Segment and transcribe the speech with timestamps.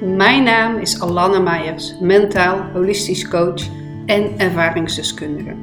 [0.00, 3.62] Mijn naam is Alanna Meijers, mentaal, holistisch coach
[4.06, 5.54] en ervaringsdeskundige.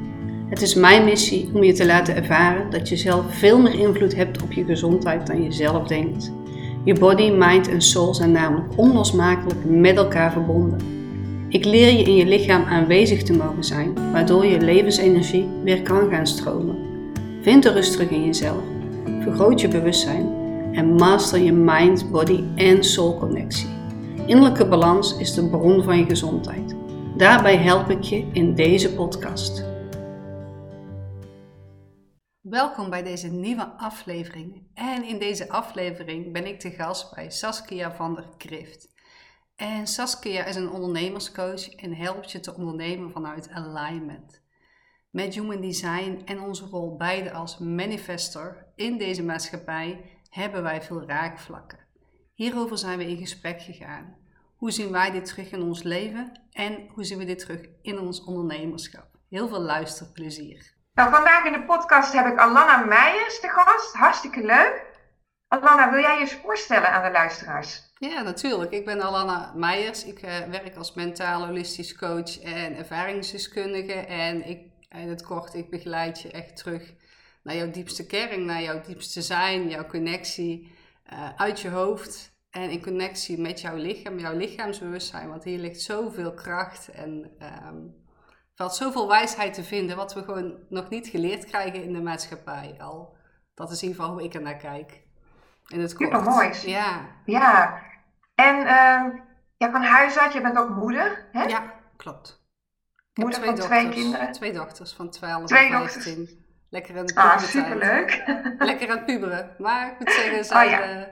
[0.48, 4.14] Het is mijn missie om je te laten ervaren dat je zelf veel meer invloed
[4.14, 6.32] hebt op je gezondheid dan je zelf denkt.
[6.84, 10.78] Je body, mind en soul zijn namelijk onlosmakelijk met elkaar verbonden.
[11.48, 16.10] Ik leer je in je lichaam aanwezig te mogen zijn, waardoor je levensenergie weer kan
[16.10, 16.76] gaan stromen.
[17.42, 18.62] Vind de rust terug in jezelf,
[19.20, 20.26] vergroot je bewustzijn
[20.72, 23.73] en master je mind, body en soul connectie.
[24.26, 26.76] Innerlijke balans is de bron van je gezondheid.
[27.16, 29.64] Daarbij help ik je in deze podcast.
[32.40, 34.66] Welkom bij deze nieuwe aflevering.
[34.74, 38.88] En in deze aflevering ben ik te gast bij Saskia van der Krift.
[39.56, 44.42] En Saskia is een ondernemerscoach en helpt je te ondernemen vanuit alignment.
[45.10, 51.06] Met Human Design en onze rol beide als manifester in deze maatschappij hebben wij veel
[51.06, 51.83] raakvlakken.
[52.34, 54.16] Hierover zijn we in gesprek gegaan.
[54.56, 57.98] Hoe zien wij dit terug in ons leven en hoe zien we dit terug in
[57.98, 59.06] ons ondernemerschap?
[59.28, 60.74] Heel veel luisterplezier.
[60.94, 63.94] Nou, vandaag in de podcast heb ik Alana Meijers de gast.
[63.94, 64.84] Hartstikke leuk.
[65.48, 67.82] Alana, wil jij je voorstellen aan de luisteraars?
[67.98, 68.70] Ja, natuurlijk.
[68.72, 70.04] Ik ben Alana Meijers.
[70.04, 73.92] Ik uh, werk als mentaal holistisch coach en ervaringsdeskundige.
[73.92, 76.94] En ik, in het kort, ik begeleid je echt terug
[77.42, 80.72] naar jouw diepste kern, naar jouw diepste zijn, jouw connectie
[81.14, 85.28] uh, uit je hoofd en in connectie met jouw lichaam, jouw lichaamsbewustzijn.
[85.28, 87.30] Want hier ligt zoveel kracht en
[87.68, 87.94] um,
[88.54, 92.74] valt zoveel wijsheid te vinden, wat we gewoon nog niet geleerd krijgen in de maatschappij
[92.78, 93.16] al.
[93.54, 95.02] Dat is in ieder geval hoe ik er naar kijk.
[95.68, 96.50] In het Super mooi.
[96.62, 97.08] Ja.
[97.24, 97.82] Ja.
[98.34, 99.20] En uh,
[99.56, 101.42] ja, van huis uit, je bent ook moeder, hè?
[101.42, 102.44] Ja, klopt.
[103.14, 104.32] moeder van twee kinderen.
[104.32, 106.43] Twee dochters van 12 twee en 15.
[106.70, 108.22] Lekker aan het Ah, superleuk.
[108.58, 109.54] Lekker aan het puberen.
[109.58, 110.96] Maar ik moet zeggen, ze, oh, ja.
[110.96, 111.02] uh,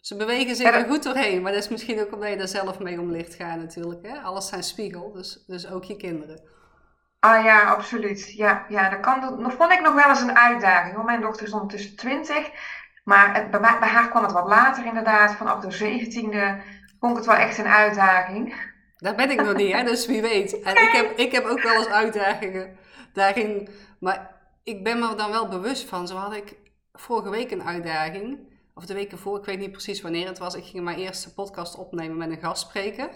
[0.00, 1.42] ze bewegen zich er goed doorheen.
[1.42, 4.06] Maar dat is misschien ook omdat je daar zelf mee om ligt gaan natuurlijk.
[4.06, 4.18] Hè?
[4.18, 6.40] Alles zijn spiegel, dus, dus ook je kinderen.
[7.20, 8.32] Ah ja, absoluut.
[8.36, 10.94] Ja, ja dat, kan, dat vond ik nog wel eens een uitdaging.
[10.94, 11.04] Hoor.
[11.04, 12.50] Mijn dochter is ondertussen 20.
[13.04, 15.34] Maar het, bij, bij, haar kwam het wat later inderdaad.
[15.34, 16.64] Vanaf de 17e
[17.00, 18.54] vond ik het wel echt een uitdaging.
[18.96, 19.84] Daar ben ik nog niet, hè?
[19.84, 20.60] dus wie weet.
[20.60, 22.76] En ik heb, ik heb ook wel eens uitdagingen
[23.12, 23.68] daarin.
[24.00, 24.35] Maar
[24.66, 26.08] ik ben me dan wel bewust van.
[26.08, 26.56] Zo had ik
[26.92, 28.38] vorige week een uitdaging.
[28.74, 30.54] Of de week ervoor, ik weet niet precies wanneer het was.
[30.54, 33.10] Ik ging mijn eerste podcast opnemen met een gastspreker.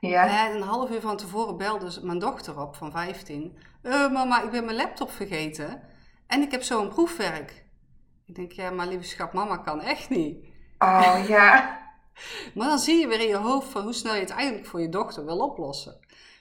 [0.00, 0.46] Ja.
[0.46, 3.58] En een half uur van tevoren belde mijn dochter op van 15.
[3.82, 5.82] Uh, mama, ik ben mijn laptop vergeten.
[6.26, 7.64] En ik heb zo'n proefwerk.
[8.26, 10.44] Ik denk, ja, maar lieve schat, mama kan echt niet.
[10.78, 11.80] Oh ja.
[12.54, 14.80] maar dan zie je weer in je hoofd van hoe snel je het eigenlijk voor
[14.80, 15.98] je dochter wil oplossen.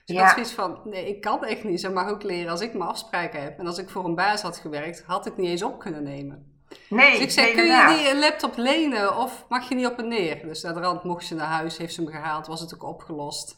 [0.10, 0.24] Dus ja.
[0.24, 1.80] ik had zoiets van, nee, ik kan echt niet.
[1.80, 3.60] Ze mag ook leren als ik mijn afspraken heb.
[3.60, 6.62] En als ik voor een baas had gewerkt, had ik niet eens op kunnen nemen.
[6.90, 9.98] Nee, dus ik zei, kun je die een laptop lenen of mag je niet op
[9.98, 10.48] en neer?
[10.48, 12.84] Dus naar de rand mocht ze naar huis, heeft ze hem gehaald, was het ook
[12.84, 13.56] opgelost.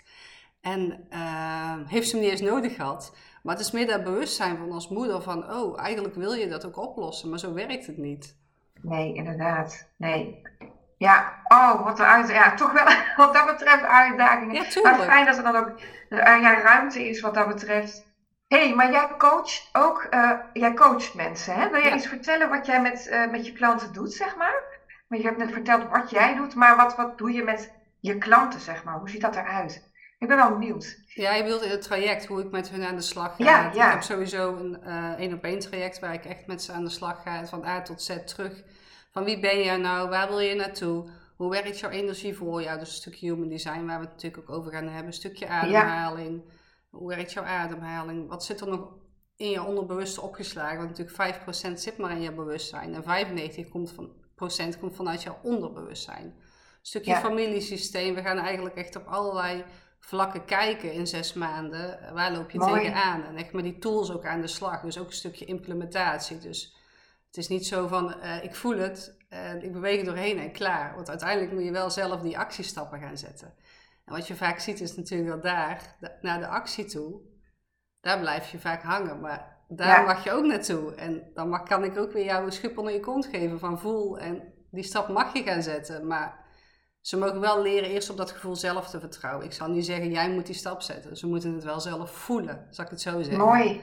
[0.62, 3.16] En uh, heeft ze hem niet eens nodig gehad.
[3.44, 6.66] Maar het is meer dat bewustzijn van als moeder van, oh, eigenlijk wil je dat
[6.66, 8.36] ook oplossen, maar zo werkt het niet.
[8.82, 9.88] Nee, inderdaad.
[9.98, 10.42] Nee.
[11.02, 12.86] Ja, oh, wat een uit, ja, toch wel
[13.26, 14.56] wat dat betreft uitdagingen.
[14.56, 15.70] Ja, maar fijn dat er dan ook
[16.10, 18.06] uh, ja, ruimte is wat dat betreft.
[18.48, 21.70] Hé, hey, maar jij coacht ook, uh, jij coacht mensen, hè?
[21.70, 21.96] Wil jij ja.
[21.96, 24.64] iets vertellen wat jij met, uh, met je klanten doet, zeg maar?
[25.08, 28.18] Want je hebt net verteld wat jij doet, maar wat, wat doe je met je
[28.18, 28.96] klanten, zeg maar?
[28.96, 29.90] Hoe ziet dat eruit?
[30.20, 30.98] Ik ben wel benieuwd.
[31.08, 33.44] Ja, je bedoelt in het traject, hoe ik met hun aan de slag ga.
[33.44, 33.86] Ja, ja.
[33.86, 34.84] Ik heb sowieso een
[35.18, 38.18] één-op-één traject waar ik echt met ze aan de slag ga, van A tot Z
[38.26, 38.64] terug.
[39.12, 41.10] Van wie ben je nou, waar wil je naartoe?
[41.36, 42.80] Hoe werkt jouw energie voor jou?
[42.80, 45.06] Dus een stukje human design, waar we het natuurlijk ook over gaan hebben.
[45.06, 46.42] Een stukje ademhaling.
[46.46, 46.54] Ja.
[46.90, 48.30] Hoe werkt jouw ademhaling?
[48.30, 48.94] Wat zit er nog
[49.36, 50.78] in je onderbewuste opgeslagen?
[50.78, 52.94] Want natuurlijk 5% zit maar in je bewustzijn.
[52.94, 53.28] En
[53.66, 56.26] 95% komt, van, procent komt vanuit jouw onderbewustzijn.
[56.26, 56.34] Een
[56.82, 57.20] stukje ja.
[57.20, 58.16] familiesysteem.
[58.16, 59.64] We gaan eigenlijk echt op allerlei
[60.00, 62.14] vlakken kijken in zes maanden.
[62.14, 62.74] Waar loop je Mooi.
[62.74, 63.24] tegenaan?
[63.24, 64.82] En echt met die tools ook aan de slag.
[64.82, 66.38] Dus ook een stukje implementatie.
[66.38, 66.76] Dus
[67.32, 70.52] het is niet zo van, uh, ik voel het, uh, ik beweeg er doorheen en
[70.52, 70.96] klaar.
[70.96, 73.54] Want uiteindelijk moet je wel zelf die actiestappen gaan zetten.
[74.06, 77.22] En wat je vaak ziet is natuurlijk dat daar, de, naar de actie toe,
[78.02, 79.20] daar blijf je vaak hangen.
[79.20, 80.06] Maar daar ja.
[80.06, 80.96] mag je ook naartoe.
[80.96, 83.80] En dan mag, kan ik ook weer jou een schub onder je kont geven van
[83.80, 84.20] voel.
[84.20, 86.08] En die stap mag je gaan zetten.
[86.08, 86.46] Maar
[87.02, 89.46] ze mogen wel leren eerst op dat gevoel zelf te vertrouwen.
[89.46, 91.18] Ik zal niet zeggen, jij moet die stap zetten.
[91.18, 93.46] Ze moeten het wel zelf voelen, zal ik het zo zeggen.
[93.46, 93.82] Mooi.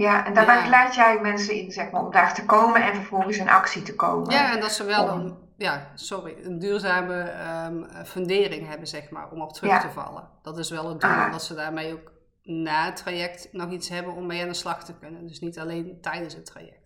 [0.00, 0.68] Ja, en daarbij ja.
[0.68, 3.94] leid jij mensen in zeg maar, om daar te komen en vervolgens in actie te
[3.94, 4.30] komen.
[4.30, 7.32] Ja, en dat ze wel een, ja, sorry, een duurzame
[7.66, 9.80] um, fundering hebben, zeg maar, om op terug ja.
[9.80, 10.28] te vallen.
[10.42, 11.32] Dat is wel het doel, ah.
[11.32, 12.12] dat ze daarmee ook
[12.42, 15.26] na het traject nog iets hebben om mee aan de slag te kunnen.
[15.26, 16.79] Dus niet alleen tijdens het traject.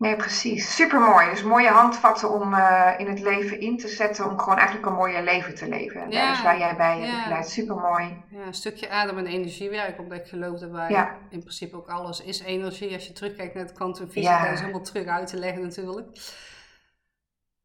[0.00, 0.74] Nee, precies.
[0.74, 1.30] Supermooi.
[1.30, 4.94] Dus mooie handvatten om uh, in het leven in te zetten om gewoon eigenlijk een
[4.94, 6.00] mooier leven te leven.
[6.00, 7.42] En ja, dus waar jij bij hebt ja.
[7.42, 8.22] Supermooi.
[8.30, 12.22] Ja, een stukje adem- en energiewerk, omdat ik geloof dat wij in principe ook alles
[12.22, 12.94] is energie.
[12.94, 14.50] Als je terugkijkt naar het kwantumfysica, ja.
[14.50, 16.06] is helemaal terug uit te leggen natuurlijk.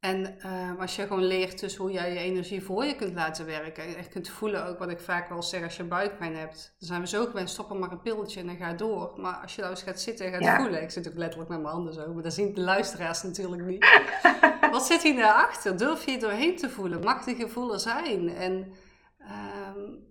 [0.05, 3.45] En uh, als je gewoon leert dus hoe jij je energie voor je kunt laten
[3.45, 3.83] werken.
[3.83, 6.75] En echt kunt voelen ook wat ik vaak wel zeg als je buikpijn hebt.
[6.79, 9.13] Dan zijn we zo gewend, stoppen maar een pilletje en dan ga door.
[9.17, 10.81] Maar als je nou eens gaat zitten en gaat voelen.
[10.81, 13.85] Ik zit ook letterlijk met mijn handen zo, maar dat zien de luisteraars natuurlijk niet.
[14.71, 15.77] wat zit hier achter?
[15.77, 17.03] Durf je doorheen te voelen?
[17.03, 18.29] Mag die gevoelen zijn?
[18.29, 18.73] En
[19.19, 20.05] um,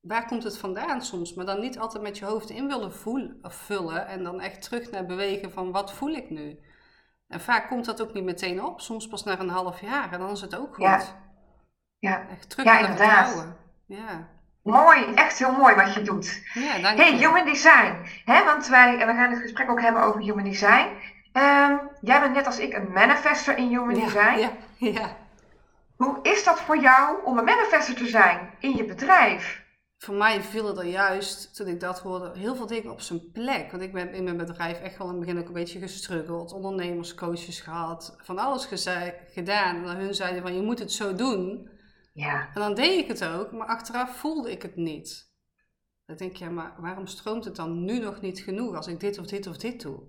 [0.00, 1.34] waar komt het vandaan soms?
[1.34, 4.06] Maar dan niet altijd met je hoofd in willen voelen, of vullen.
[4.06, 6.58] En dan echt terug naar bewegen van wat voel ik nu?
[7.28, 10.18] En vaak komt dat ook niet meteen op, soms pas na een half jaar en
[10.18, 10.84] dan is het ook goed.
[10.84, 11.00] Ja,
[11.98, 12.26] ja.
[12.30, 13.46] Echt terug ja inderdaad.
[13.86, 14.28] Ja.
[14.62, 16.42] Mooi, echt heel mooi wat je doet.
[16.54, 17.94] Ja, dank hey, human design.
[18.24, 20.88] Hè, want wij we gaan het gesprek ook hebben over human design.
[21.32, 24.38] Um, jij bent net als ik een manifester in human ja, design.
[24.38, 25.16] Ja, ja.
[25.96, 29.64] Hoe is dat voor jou om een manifester te zijn in je bedrijf?
[29.98, 33.70] Voor mij vielen er juist, toen ik dat hoorde, heel veel dingen op zijn plek.
[33.70, 36.52] Want ik ben in mijn bedrijf echt wel in het begin ook een beetje gestruggeld.
[36.52, 38.68] Ondernemerscoaches gehad, van alles
[39.32, 39.76] gedaan.
[39.76, 41.70] En dan hun zeiden van, je moet het zo doen.
[42.12, 42.50] Ja.
[42.54, 45.34] En dan deed ik het ook, maar achteraf voelde ik het niet.
[46.06, 49.00] Dan denk je, ja, maar waarom stroomt het dan nu nog niet genoeg als ik
[49.00, 50.02] dit of dit of dit doe?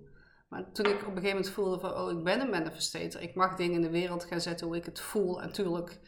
[0.48, 3.20] Maar toen ik op een gegeven moment voelde van, oh, ik ben een manifestator.
[3.20, 5.40] Ik mag dingen in de wereld gaan zetten hoe ik het voel.
[5.40, 6.00] En natuurlijk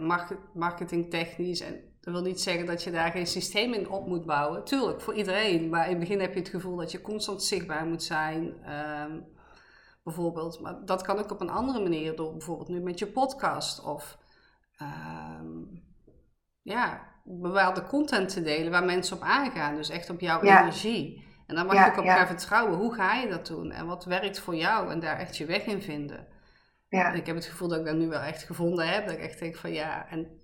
[0.00, 4.26] uh, marketingtechnisch en dat wil niet zeggen dat je daar geen systeem in op moet
[4.26, 4.64] bouwen.
[4.64, 5.68] Tuurlijk, voor iedereen.
[5.68, 8.62] Maar in het begin heb je het gevoel dat je constant zichtbaar moet zijn.
[8.64, 9.20] Ehm,
[10.04, 10.60] bijvoorbeeld.
[10.60, 13.84] Maar dat kan ook op een andere manier door bijvoorbeeld nu met je podcast.
[13.84, 14.18] Of
[14.80, 15.82] um,
[16.62, 19.74] ja, bepaalde content te delen waar mensen op aangaan.
[19.74, 21.24] Dus echt op jouw energie.
[21.46, 22.78] En dan mag je ook op gaan vertrouwen.
[22.78, 23.70] Hoe ga je dat doen?
[23.70, 24.90] En wat werkt voor jou?
[24.90, 26.26] En daar echt je weg in vinden.
[26.88, 27.12] Ja.
[27.12, 29.06] En ik heb het gevoel dat ik dat nu wel echt gevonden heb.
[29.06, 30.40] Dat ik echt denk van ja, en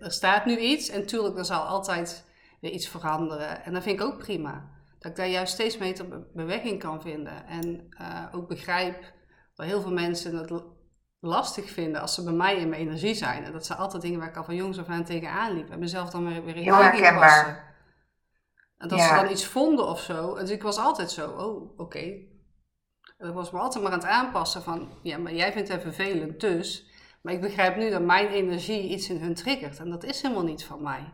[0.00, 2.24] er staat nu iets en tuurlijk, er zal altijd
[2.60, 3.64] weer iets veranderen.
[3.64, 4.68] En dat vind ik ook prima.
[4.98, 7.46] Dat ik daar juist steeds beter beweging kan vinden.
[7.46, 9.12] En uh, ook begrijp
[9.54, 10.62] dat heel veel mensen het
[11.20, 13.44] lastig vinden als ze bij mij in mijn energie zijn.
[13.44, 15.70] En dat zijn altijd dingen waar ik al van jongs af aan tegenaan liep.
[15.70, 17.68] En mezelf dan weer, weer in herkenbaar.
[18.78, 20.34] En dat ze dan iets vonden of zo.
[20.34, 22.28] Dus ik was altijd zo, oh, oké.
[23.18, 25.82] En ik was me altijd maar aan het aanpassen van, ja, maar jij vindt het
[25.82, 26.89] vervelend, dus
[27.22, 29.78] maar ik begrijp nu dat mijn energie iets in hun triggert.
[29.78, 31.12] En dat is helemaal niet van mij.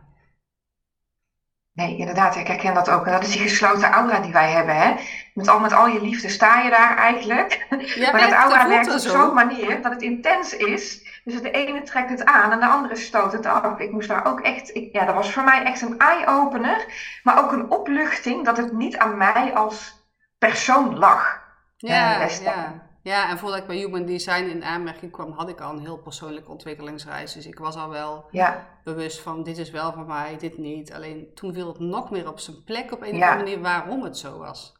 [1.77, 3.05] Nee, inderdaad, ik herken dat ook.
[3.05, 4.75] En dat is die gesloten aura die wij hebben.
[4.75, 4.95] Hè?
[5.33, 7.65] Met, al, met al je liefde sta je daar eigenlijk.
[7.95, 11.05] Ja, maar dat aura werkt op zo'n manier dat het intens is.
[11.23, 13.79] Dus de ene trekt het aan en de andere stoot het af.
[13.79, 16.85] Ik moest daar ook echt, ik, ja, dat was voor mij echt een eye-opener.
[17.23, 20.07] Maar ook een opluchting dat het niet aan mij als
[20.37, 21.41] persoon lag.
[21.77, 22.86] Ja, uh, ja.
[23.07, 25.97] Ja, en voordat ik bij Human Design in aanmerking kwam, had ik al een heel
[25.97, 27.33] persoonlijke ontwikkelingsreis.
[27.33, 28.67] Dus ik was al wel ja.
[28.83, 30.93] bewust van dit is wel van mij, dit niet.
[30.93, 34.03] Alleen toen viel het nog meer op zijn plek op een of andere manier waarom
[34.03, 34.73] het zo was.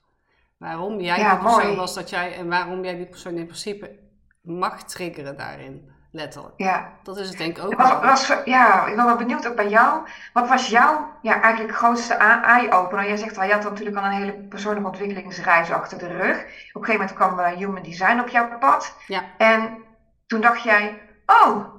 [0.57, 1.75] Waarom jij ja, die persoon mooi.
[1.75, 4.00] was dat jij en waarom jij die persoon in principe
[4.41, 5.91] mag triggeren daarin.
[6.12, 6.54] Letterlijk.
[6.57, 6.89] Ja.
[7.04, 9.69] Dat is het denk ik ook was, was, ja, ik ben wel benieuwd ook bij
[9.69, 10.07] jou.
[10.33, 13.07] Wat was jouw ja, eigenlijk grootste eye-opener?
[13.07, 16.38] Jij zegt al, je had natuurlijk al een hele persoonlijke ontwikkelingsreis achter de rug.
[16.74, 18.95] Op een gegeven moment kwam uh, Human Design op jouw pad.
[19.07, 19.24] Ja.
[19.38, 19.83] En
[20.27, 21.75] toen dacht jij, oh,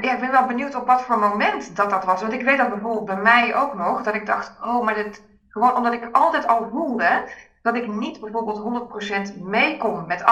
[0.00, 2.20] ja, ik ben wel benieuwd op wat voor moment dat dat was.
[2.20, 5.22] Want ik weet dat bijvoorbeeld bij mij ook nog, dat ik dacht, oh, maar dit,
[5.48, 7.28] gewoon omdat ik altijd al voelde
[7.62, 8.90] dat ik niet bijvoorbeeld
[9.36, 10.24] 100% meekom met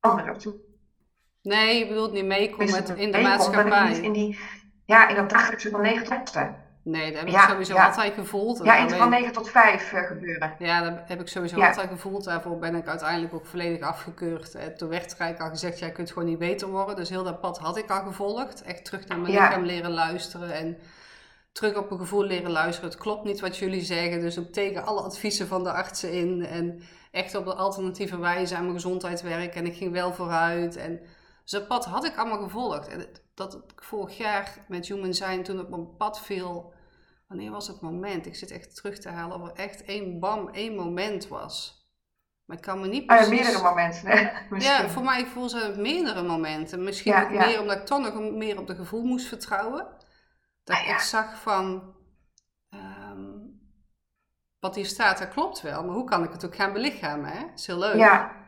[0.00, 0.36] anderen.
[1.44, 3.96] Nee, je bedoelt niet meekomen met, in de maatschappij.
[3.96, 4.38] In die,
[4.84, 6.50] ja, in dat dagelijkse van 9 tot 5.
[6.82, 8.60] Nee, dat heb ik sowieso altijd gevoeld.
[8.64, 10.54] Ja, in van 9 tot 5 uh, gebeuren.
[10.58, 12.24] Ja, dat heb ik sowieso altijd gevoeld.
[12.24, 14.54] Daarvoor ben ik uiteindelijk ook volledig afgekeurd.
[14.54, 16.96] En toen werd er al gezegd, jij kunt gewoon niet beter worden.
[16.96, 18.62] Dus heel dat pad had ik al gevolgd.
[18.62, 20.52] Echt terug naar mijn lichaam leren luisteren.
[20.52, 20.78] En
[21.52, 22.90] terug op mijn gevoel leren luisteren.
[22.90, 24.20] Het klopt niet wat jullie zeggen.
[24.20, 26.46] Dus ook tegen alle adviezen van de artsen in.
[26.46, 29.60] En echt op de alternatieve wijze aan mijn gezondheid werken.
[29.60, 30.76] En ik ging wel vooruit.
[30.76, 31.00] En
[31.44, 32.88] dus dat pad had ik allemaal gevolgd.
[32.88, 36.74] En dat ik vorig jaar met Human Zijn, toen op mijn pad viel,
[37.28, 38.26] wanneer was het moment?
[38.26, 41.82] Ik zit echt terug te halen of er echt één bam, één moment was.
[42.44, 43.26] Maar ik kan me niet precies...
[43.26, 44.30] Ah, ja, meerdere momenten, hè?
[44.58, 46.84] Ja, voor mij voel ze meerdere momenten.
[46.84, 49.86] Misschien meer omdat ik toch nog meer op de gevoel moest vertrouwen.
[50.64, 51.94] Dat ah, ik zag van...
[52.70, 53.60] Um,
[54.58, 55.84] wat hier staat, dat klopt wel.
[55.84, 57.40] Maar hoe kan ik het ook gaan belichamen, hè?
[57.40, 57.96] Dat is heel leuk.
[57.96, 58.43] Ja,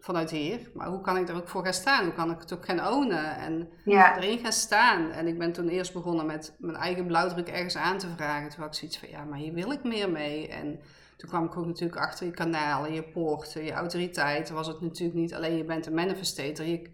[0.00, 0.70] vanuit hier.
[0.74, 2.04] Maar hoe kan ik er ook voor gaan staan?
[2.04, 4.16] Hoe kan ik het ook gaan ownen en ja.
[4.16, 5.10] erin gaan staan?
[5.10, 8.48] En ik ben toen eerst begonnen met mijn eigen blauwdruk ergens aan te vragen.
[8.48, 10.48] Toen had ik zoiets van, ja, maar hier wil ik meer mee.
[10.48, 10.80] En
[11.16, 14.50] toen kwam ik ook natuurlijk achter je kanalen, je poorten, je autoriteit.
[14.50, 16.66] Was het natuurlijk niet alleen je bent een manifestator.
[16.66, 16.90] Je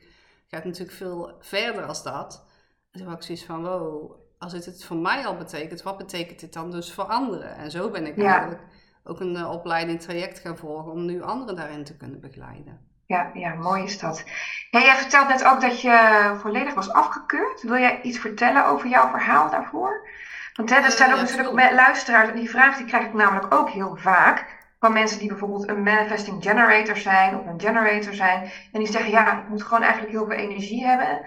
[0.46, 2.44] gaat natuurlijk veel verder als dat.
[2.90, 5.98] En toen had ik zoiets van, wow, als het het voor mij al betekent, wat
[5.98, 7.56] betekent dit dan dus voor anderen?
[7.56, 8.60] En zo ben ik eigenlijk
[9.04, 12.94] ook een uh, opleiding traject gaan volgen om nu anderen daarin te kunnen begeleiden.
[13.06, 14.24] Ja, ja, mooi is dat.
[14.70, 17.62] Ja, jij vertelt net ook dat je volledig was afgekeurd.
[17.62, 20.08] Wil jij iets vertellen over jouw verhaal daarvoor?
[20.54, 23.70] Want hè, er zijn ook natuurlijk luisteraars, en die vraag die krijg ik namelijk ook
[23.70, 24.54] heel vaak.
[24.78, 28.50] Van mensen die bijvoorbeeld een manifesting generator zijn of een generator zijn.
[28.72, 31.26] En die zeggen, ja, ik moet gewoon eigenlijk heel veel energie hebben.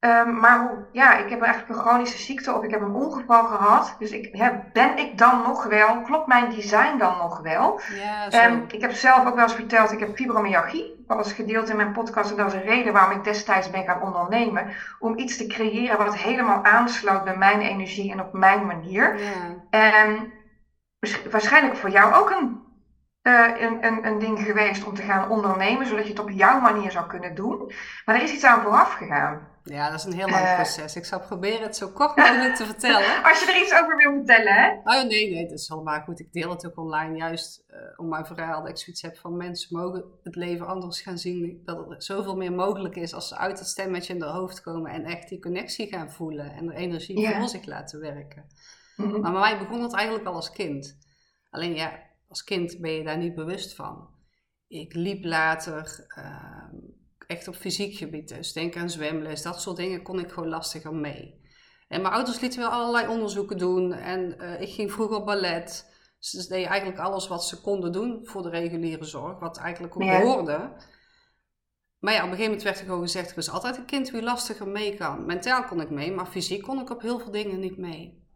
[0.00, 3.44] Um, maar hoe, ja, ik heb eigenlijk een chronische ziekte of ik heb een ongeval
[3.44, 3.96] gehad.
[3.98, 4.32] Dus ik,
[4.72, 7.80] ben ik dan nog wel, klopt mijn design dan nog wel?
[8.30, 8.44] Ja.
[8.44, 10.97] Um, ik heb zelf ook wel eens verteld, ik heb fibromyalgie.
[11.16, 14.02] Was gedeeld in mijn podcast en dat was een reden waarom ik destijds ben gaan
[14.02, 14.74] ondernemen.
[14.98, 19.18] Om iets te creëren wat helemaal aansloot bij mijn energie en op mijn manier.
[19.18, 19.32] Ja.
[19.70, 20.32] En
[21.30, 22.66] waarschijnlijk voor jou ook een
[23.22, 26.60] uh, een, een, een, ding geweest om te gaan ondernemen, zodat je het op jouw
[26.60, 27.72] manier zou kunnen doen.
[28.04, 29.48] Maar er is iets aan vooraf gegaan.
[29.68, 30.96] Ja, dat is een heel lang uh, proces.
[30.96, 33.22] Ik zal proberen het zo kort mogelijk te vertellen.
[33.28, 34.68] Als je er iets over wil vertellen, hè?
[34.68, 36.20] Oh nee, nee, dat is helemaal goed.
[36.20, 38.60] Ik deel het ook online, juist uh, om mijn verhaal.
[38.60, 41.60] Dat ik zoiets heb van mensen mogen het leven anders gaan zien.
[41.64, 44.90] Dat er zoveel meer mogelijk is als ze uit het stemmetje in hun hoofd komen
[44.90, 47.38] en echt die connectie gaan voelen en de energie yeah.
[47.38, 48.46] voor zich laten werken.
[48.96, 49.20] Mm -hmm.
[49.20, 50.98] Maar bij mij begon het eigenlijk al als kind.
[51.50, 54.08] Alleen ja, als kind ben je daar niet bewust van.
[54.68, 56.80] Ik liep later uh,
[57.28, 60.94] echt op fysiek gebied, dus denk aan zwemles, dat soort dingen kon ik gewoon lastiger
[60.94, 61.40] mee.
[61.88, 65.96] En mijn ouders lieten wel allerlei onderzoeken doen en uh, ik ging vroeger op ballet.
[66.18, 69.96] Dus ze deden eigenlijk alles wat ze konden doen voor de reguliere zorg, wat eigenlijk
[69.96, 70.22] ook ja.
[70.22, 70.72] hoorde.
[71.98, 74.10] Maar ja, op een gegeven moment werd er gewoon gezegd, er is altijd een kind
[74.10, 75.26] wie lastiger mee kan.
[75.26, 78.26] Mentaal kon ik mee, maar fysiek kon ik op heel veel dingen niet mee.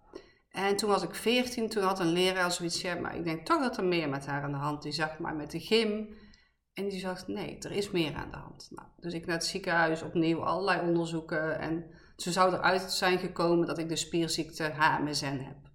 [0.51, 3.61] En toen was ik 14, toen had een leraar zoiets, ja, maar ik denk toch
[3.61, 4.83] dat er meer met haar aan de hand.
[4.83, 6.17] Die zag maar met de gym.
[6.75, 8.69] En die zag, nee, er is meer aan de hand.
[8.71, 11.59] Nou, dus ik naar het ziekenhuis, opnieuw allerlei onderzoeken.
[11.59, 11.85] En
[12.17, 15.71] zo zou eruit zijn gekomen dat ik de spierziekte HMSN heb.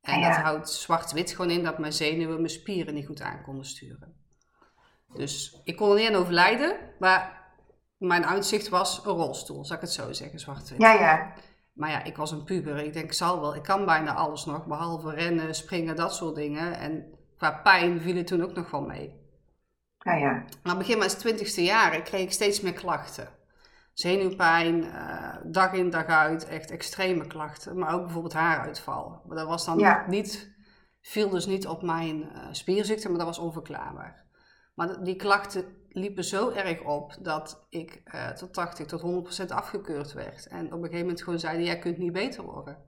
[0.00, 3.64] En dat houdt zwart-wit gewoon in dat mijn zenuwen mijn spieren niet goed aan konden
[3.64, 4.14] sturen.
[5.14, 7.52] Dus ik kon er niet aan overlijden, maar
[7.96, 10.80] mijn uitzicht was een rolstoel, zal ik het zo zeggen, zwart-wit.
[10.80, 11.34] Ja, ja.
[11.72, 12.78] Maar ja, ik was een puber.
[12.78, 13.54] Ik denk, ik zal wel.
[13.54, 16.78] Ik kan bijna alles nog, behalve rennen, springen, dat soort dingen.
[16.78, 19.19] En qua pijn viel het toen ook nog wel mee.
[20.04, 20.44] Ja, ja.
[20.62, 23.28] Maar begin mijn twintigste jaren kreeg ik steeds meer klachten.
[23.92, 27.78] Zenuwpijn, uh, dag in dag uit, echt extreme klachten.
[27.78, 29.22] Maar ook bijvoorbeeld haaruitval.
[29.26, 30.54] Maar dat was dan niet,
[31.00, 34.24] viel dus niet op mijn uh, spierziekte, maar dat was onverklaarbaar.
[34.74, 40.12] Maar die klachten liepen zo erg op dat ik uh, tot 80 tot 100% afgekeurd
[40.12, 40.46] werd.
[40.46, 42.78] En op een gegeven moment gewoon zeiden, jij kunt niet beter worden.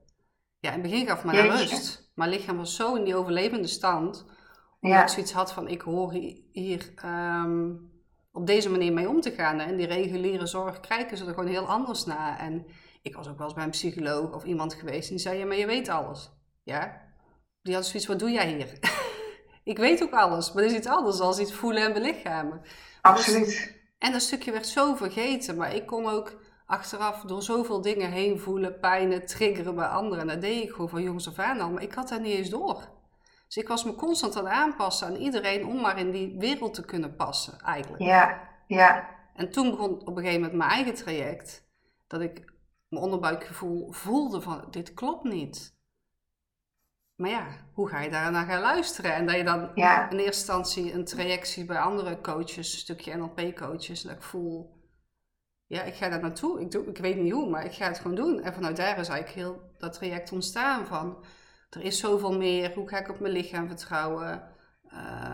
[0.59, 2.11] Ja, in het begin gaf me rust.
[2.15, 4.27] Mijn lichaam was zo in die overlevende stand.
[4.83, 5.03] Omdat ja.
[5.03, 6.13] ik zoiets had van, ik hoor
[6.53, 7.91] hier um,
[8.33, 9.59] op deze manier mee om te gaan.
[9.59, 12.39] En die reguliere zorg kijken ze er gewoon heel anders naar.
[12.39, 12.67] En
[13.03, 15.47] ik was ook wel eens bij een psycholoog of iemand geweest en die zei, ja,
[15.47, 16.31] maar je weet alles.
[16.63, 17.01] Ja,
[17.63, 18.79] die had zoiets, wat doe jij hier?
[19.73, 22.61] ik weet ook alles, maar er is iets anders dan iets voelen en belichamen.
[23.01, 23.45] Absoluut.
[23.45, 28.11] Dus, en dat stukje werd zo vergeten, maar ik kon ook achteraf door zoveel dingen
[28.11, 30.21] heen voelen, pijnen, triggeren bij anderen.
[30.21, 32.37] En dat deed ik gewoon van jongens af aan al, maar ik had dat niet
[32.37, 32.92] eens door.
[33.53, 36.75] Dus ik was me constant aan het aanpassen aan iedereen om maar in die wereld
[36.75, 38.03] te kunnen passen, eigenlijk.
[38.03, 39.09] Ja, ja.
[39.35, 41.69] En toen begon op een gegeven moment mijn eigen traject,
[42.07, 42.53] dat ik
[42.89, 45.77] mijn onderbuikgevoel voelde van, dit klopt niet.
[47.15, 49.15] Maar ja, hoe ga je daarna gaan luisteren?
[49.15, 53.17] En dat je dan in eerste instantie een traject ziet bij andere coaches, een stukje
[53.17, 54.77] NLP-coaches, dat ik voel,
[55.67, 56.61] ja, ik ga daar naartoe.
[56.61, 58.43] Ik, doe, ik weet niet hoe, maar ik ga het gewoon doen.
[58.43, 61.25] En vanuit daar is eigenlijk heel dat traject ontstaan van,
[61.75, 64.51] er is zoveel meer, hoe ga ik op mijn lichaam vertrouwen?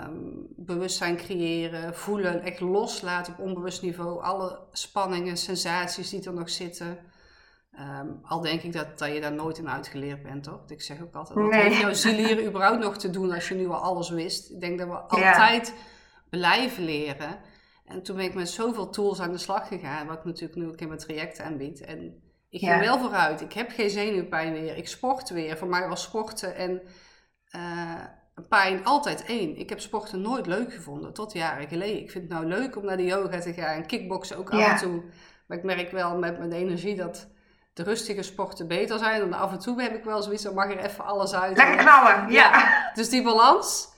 [0.06, 6.50] Um, bewustzijn creëren, voelen, echt loslaten op onbewust niveau, alle spanningen, sensaties die er nog
[6.50, 6.98] zitten.
[7.80, 10.60] Um, al denk ik dat, dat je daar nooit in uitgeleerd bent, toch?
[10.66, 11.62] Ik zeg ook altijd, wat nee.
[11.62, 14.50] heeft jouw ziel hier überhaupt nog te doen als je nu al alles wist?
[14.50, 15.74] Ik denk dat we altijd
[16.30, 17.38] blijven leren.
[17.84, 20.68] En toen ben ik met zoveel tools aan de slag gegaan, wat ik natuurlijk nu
[20.68, 21.80] ook in mijn traject aanbied.
[21.80, 23.40] En ik ging wel vooruit.
[23.40, 24.76] Ik heb geen zenuwpijn meer.
[24.76, 25.58] Ik sport weer.
[25.58, 26.82] Voor mij was sporten en
[27.56, 28.04] uh,
[28.48, 29.56] pijn altijd één.
[29.56, 32.02] Ik heb sporten nooit leuk gevonden, tot jaren geleden.
[32.02, 33.86] Ik vind het nou leuk om naar de yoga te gaan.
[33.86, 35.02] Kickboksen ook af en toe.
[35.46, 37.28] Maar ik merk wel met mijn energie dat
[37.72, 39.22] de rustige sporten beter zijn.
[39.22, 41.56] En af en toe heb ik wel zoiets, dan mag er even alles uit.
[41.56, 42.90] Lekker knallen, ja.
[42.94, 43.96] Dus die balans.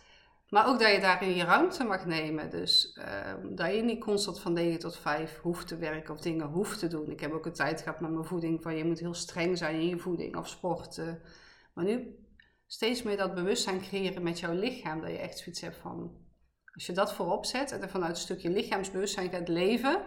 [0.50, 2.50] Maar ook dat je daarin je ruimte mag nemen.
[2.50, 6.46] Dus uh, dat je niet constant van 9 tot 5 hoeft te werken of dingen
[6.46, 7.10] hoeft te doen.
[7.10, 9.74] Ik heb ook een tijd gehad met mijn voeding van je moet heel streng zijn
[9.80, 11.22] in je voeding of sporten.
[11.74, 12.14] Maar nu
[12.66, 15.00] steeds meer dat bewustzijn creëren met jouw lichaam.
[15.00, 16.16] Dat je echt zoiets hebt van,
[16.74, 20.02] als je dat voorop zet en er vanuit een stukje lichaamsbewustzijn gaat leven,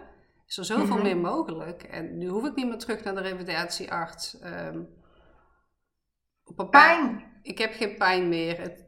[0.46, 1.02] is er zoveel Mhm.
[1.02, 1.82] meer mogelijk.
[1.82, 4.38] En nu hoef ik niet meer terug naar de revalidatiearts.
[4.38, 4.82] Ehm,
[6.44, 7.32] op Pijn.
[7.42, 8.60] Ik heb geen pijn meer.
[8.60, 8.83] Het,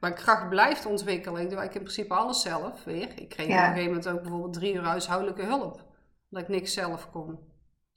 [0.00, 1.42] mijn kracht blijft ontwikkelen.
[1.42, 3.20] Ik doe eigenlijk in principe alles zelf weer.
[3.20, 3.54] Ik kreeg Ja.
[3.54, 5.84] op een gegeven moment ook bijvoorbeeld drie uur huishoudelijke hulp.
[6.30, 7.32] Omdat ik niks zelf kon.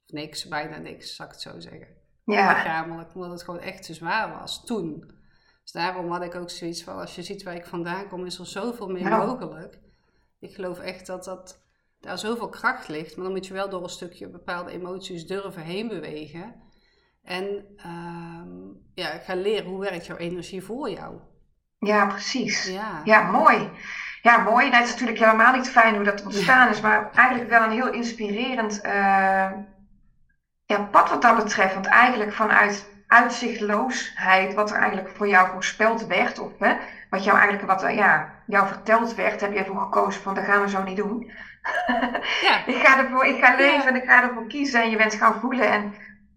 [0.05, 1.87] Of niks, bijna niks, zal ik het zo zeggen.
[2.25, 2.47] Ja.
[2.53, 5.19] Lichamelijk, omdat het gewoon echt te zwaar was toen.
[5.61, 8.39] Dus daarom had ik ook zoiets van, als je ziet waar ik vandaan kom, is
[8.39, 9.27] er zoveel meer Nou.
[9.27, 9.79] mogelijk.
[10.39, 11.63] Ik geloof echt dat, dat
[11.99, 13.15] daar zoveel kracht ligt.
[13.15, 16.55] Maar dan moet je wel door een stukje bepaalde emoties durven heen bewegen.
[17.23, 18.59] En ehm,
[18.93, 21.19] ja, gaan leren hoe werkt jouw energie voor jou.
[21.85, 22.65] Ja, precies.
[22.65, 23.69] Ja, Ja, mooi.
[24.21, 24.65] Ja, mooi.
[24.69, 27.71] Nou, het is natuurlijk helemaal niet fijn hoe dat ontstaan is, maar eigenlijk wel een
[27.71, 29.51] heel inspirerend eh,
[30.65, 31.73] ja, pad wat dat betreft.
[31.73, 36.73] Want eigenlijk vanuit uitzichtloosheid, wat er eigenlijk voor jou voorspeld werd, of hè,
[37.09, 40.43] wat jou eigenlijk wat, eh, ja, jou verteld werd, heb je ervoor gekozen van dat
[40.43, 41.31] gaan we zo niet doen.
[42.41, 45.13] ja, Ik ga ervoor, ik ga leven en ik ga ervoor kiezen en je bent
[45.13, 45.71] gaan voelen.
[45.71, 45.93] En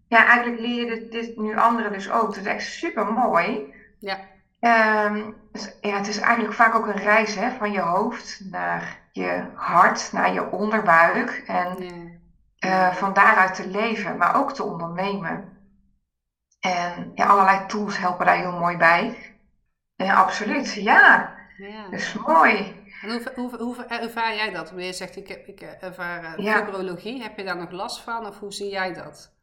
[0.09, 2.27] ja, eigenlijk leer je dit, dit nu anderen dus ook.
[2.27, 3.75] Het is echt super mooi.
[3.99, 4.19] ja,
[4.65, 9.01] Ehm, dus ja, het is eigenlijk vaak ook een reis hè, van je hoofd naar
[9.13, 11.43] je hart, naar je onderbuik.
[11.47, 11.77] En
[12.59, 15.59] eh, van daaruit te leven, maar ook te ondernemen.
[16.61, 19.19] En ja, allerlei tools helpen daar heel mooi bij.
[19.97, 21.35] Ja, absoluut, ja.
[21.57, 21.85] ja.
[21.91, 22.83] Dat is mooi.
[23.03, 24.69] En hoe, hoe, hoe ervaar jij dat?
[24.69, 26.65] Wanneer je zegt, ik, heb, ik ervaar eh, Ja.
[26.65, 28.27] fibrologie, heb je daar nog last van?
[28.27, 29.34] Of hoe zie jij dat?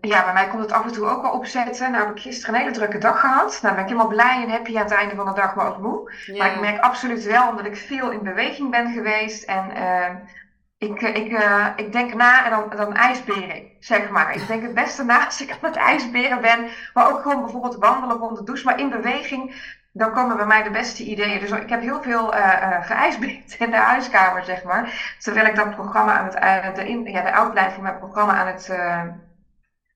[0.00, 1.92] Ja, bij mij komt het af en toe ook wel opzetten.
[1.92, 3.58] Nou heb ik gisteren een hele drukke dag gehad.
[3.62, 5.78] Nou ben ik helemaal blij en happy aan het einde van de dag, maar ook
[5.78, 6.12] moe.
[6.38, 9.42] Maar ik merk absoluut wel, omdat ik veel in beweging ben geweest.
[9.42, 10.14] En eh,
[10.78, 14.34] ik, eh, ik, eh, ik denk na en dan, dan ijsberen ik, zeg maar.
[14.34, 16.68] Ik denk het beste na als ik aan het ijsberen ben.
[16.94, 18.64] Maar ook gewoon bijvoorbeeld wandelen rond de douche.
[18.64, 21.40] Maar in beweging, dan komen bij mij de beste ideeën.
[21.40, 25.14] Dus ik heb heel veel eh eh geijsbeerd in de huiskamer, zeg maar.
[25.18, 28.46] Terwijl ik dat programma aan het, de, in, ja, de outline van mijn programma aan
[28.46, 28.68] het...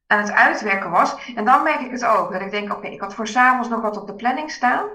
[0.06, 1.32] aan het uitwerken was.
[1.34, 2.32] En dan merk ik het ook.
[2.32, 4.88] Dat ik denk, oké, ik had voor s'avonds nog wat op de planning staan.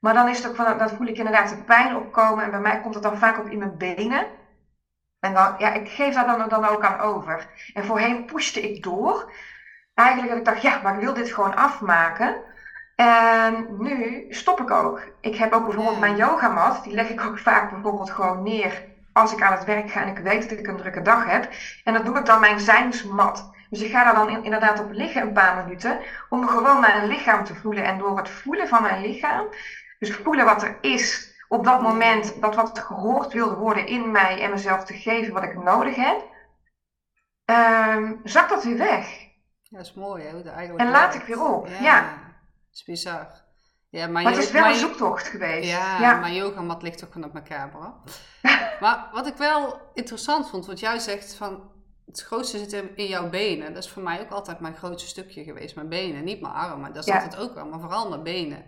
[0.00, 2.44] Maar dan is het ook van, dan voel ik inderdaad de pijn opkomen.
[2.44, 4.26] En bij mij komt het dan vaak ook in mijn benen.
[5.20, 7.46] En dan, ja, ik geef daar dan, dan ook aan over.
[7.72, 9.32] En voorheen pushte ik door.
[9.94, 12.42] Eigenlijk dat ik dacht, ja, maar ik wil dit gewoon afmaken.
[12.94, 15.00] En nu stop ik ook.
[15.20, 16.00] Ik heb ook bijvoorbeeld Ja.
[16.00, 16.82] mijn yogamat.
[16.82, 20.08] Die leg ik ook vaak bijvoorbeeld gewoon neer als ik aan het werk ga en
[20.08, 21.48] ik weet dat ik een drukke dag heb.
[21.84, 23.53] En dan doe ik dan mijn zijnsmat.
[23.74, 26.00] Dus ik ga daar dan in- inderdaad op liggen een paar minuten.
[26.28, 27.84] Om gewoon mijn lichaam te voelen.
[27.84, 29.46] En door het voelen van mijn lichaam.
[29.98, 32.40] Dus voelen wat er is op dat moment.
[32.40, 34.40] Dat wat gehoord wilde worden in mij.
[34.42, 36.22] En mezelf te geven wat ik nodig heb.
[37.44, 39.20] ehm zakt dat weer weg.
[39.62, 40.28] Ja, dat is mooi, hè?
[40.42, 41.28] eigenlijk En laat werkt.
[41.28, 42.00] ik weer op, ja.
[42.00, 43.42] Dat is bizar.
[43.88, 45.70] Ja, maar, Maar het is wel een zoektocht geweest.
[45.70, 46.14] Ja, ja.
[46.14, 47.74] mijn yogamat ligt ook gewoon op mijn kamer.
[47.74, 47.94] hoor.
[48.80, 51.70] maar wat ik wel interessant vond, wat jij zegt van
[52.06, 53.74] het grootste zit in, jouw benen.
[53.74, 55.74] Dat is voor mij ook altijd mijn grootste stukje geweest.
[55.74, 56.92] Mijn benen, niet mijn armen.
[56.92, 57.14] Dat Ja.
[57.14, 58.64] altijd ook wel, maar vooral mijn benen.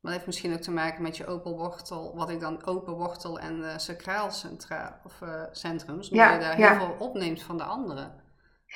[0.00, 2.92] Maar dat heeft misschien ook te maken met je open wortel, wat ik dan open
[2.94, 6.10] wortel en eh sacraal centra, of, eh, centrums.
[6.10, 6.68] Omdat Ja, je daar ja.
[6.70, 8.12] heel veel opneemt van de anderen.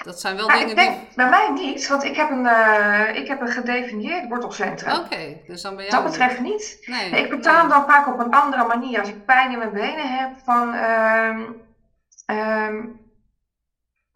[0.04, 1.16] Dat zijn wel Nou, dingen ik denk die...
[1.16, 4.94] bij mij niet, want ik heb een, eh, ik heb een gedefinieerd wortelcentrum.
[4.94, 5.92] Oké, dus dan ben jij...
[5.94, 6.82] dat betreft niet.
[6.86, 7.72] Nee, Ik betaal nee.
[7.72, 8.98] dan vaak op een andere manier.
[9.00, 11.42] Als ik pijn in mijn benen heb, van, ehm,
[12.26, 12.86] ehm,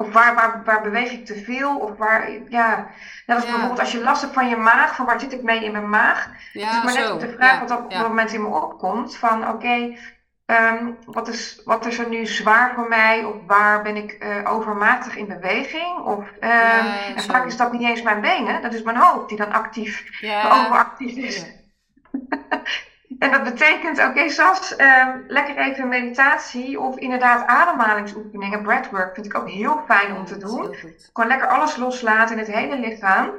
[0.01, 1.79] of waar, waar, waar beweeg ik te veel?
[1.79, 2.91] Of waar, ja,
[3.27, 3.51] net als Ja.
[3.51, 5.89] bijvoorbeeld als je last hebt van je maag, van waar zit ik mee in mijn
[5.89, 6.29] maag?
[6.53, 9.17] Ja, is maar net op de vraag Ja, wat op dat moment in me opkomt.
[9.17, 9.97] Van oké,
[10.47, 13.25] ehm, wat, is, wat is er nu zwaar voor mij?
[13.25, 15.99] Of waar ben ik eh, overmatig in beweging?
[15.99, 19.39] Of, ehm, en vaak is dat niet eens mijn benen, dat is mijn hoofd die
[19.39, 20.05] dan actief,
[20.53, 21.45] overactief is.
[23.25, 29.37] En dat betekent, oké, Sas, ehm, lekker even meditatie of inderdaad ademhalingsoefeningen, breathwork vind ik
[29.37, 30.75] ook heel fijn om te doen.
[31.13, 33.31] Gewoon lekker alles loslaten in het hele lichaam.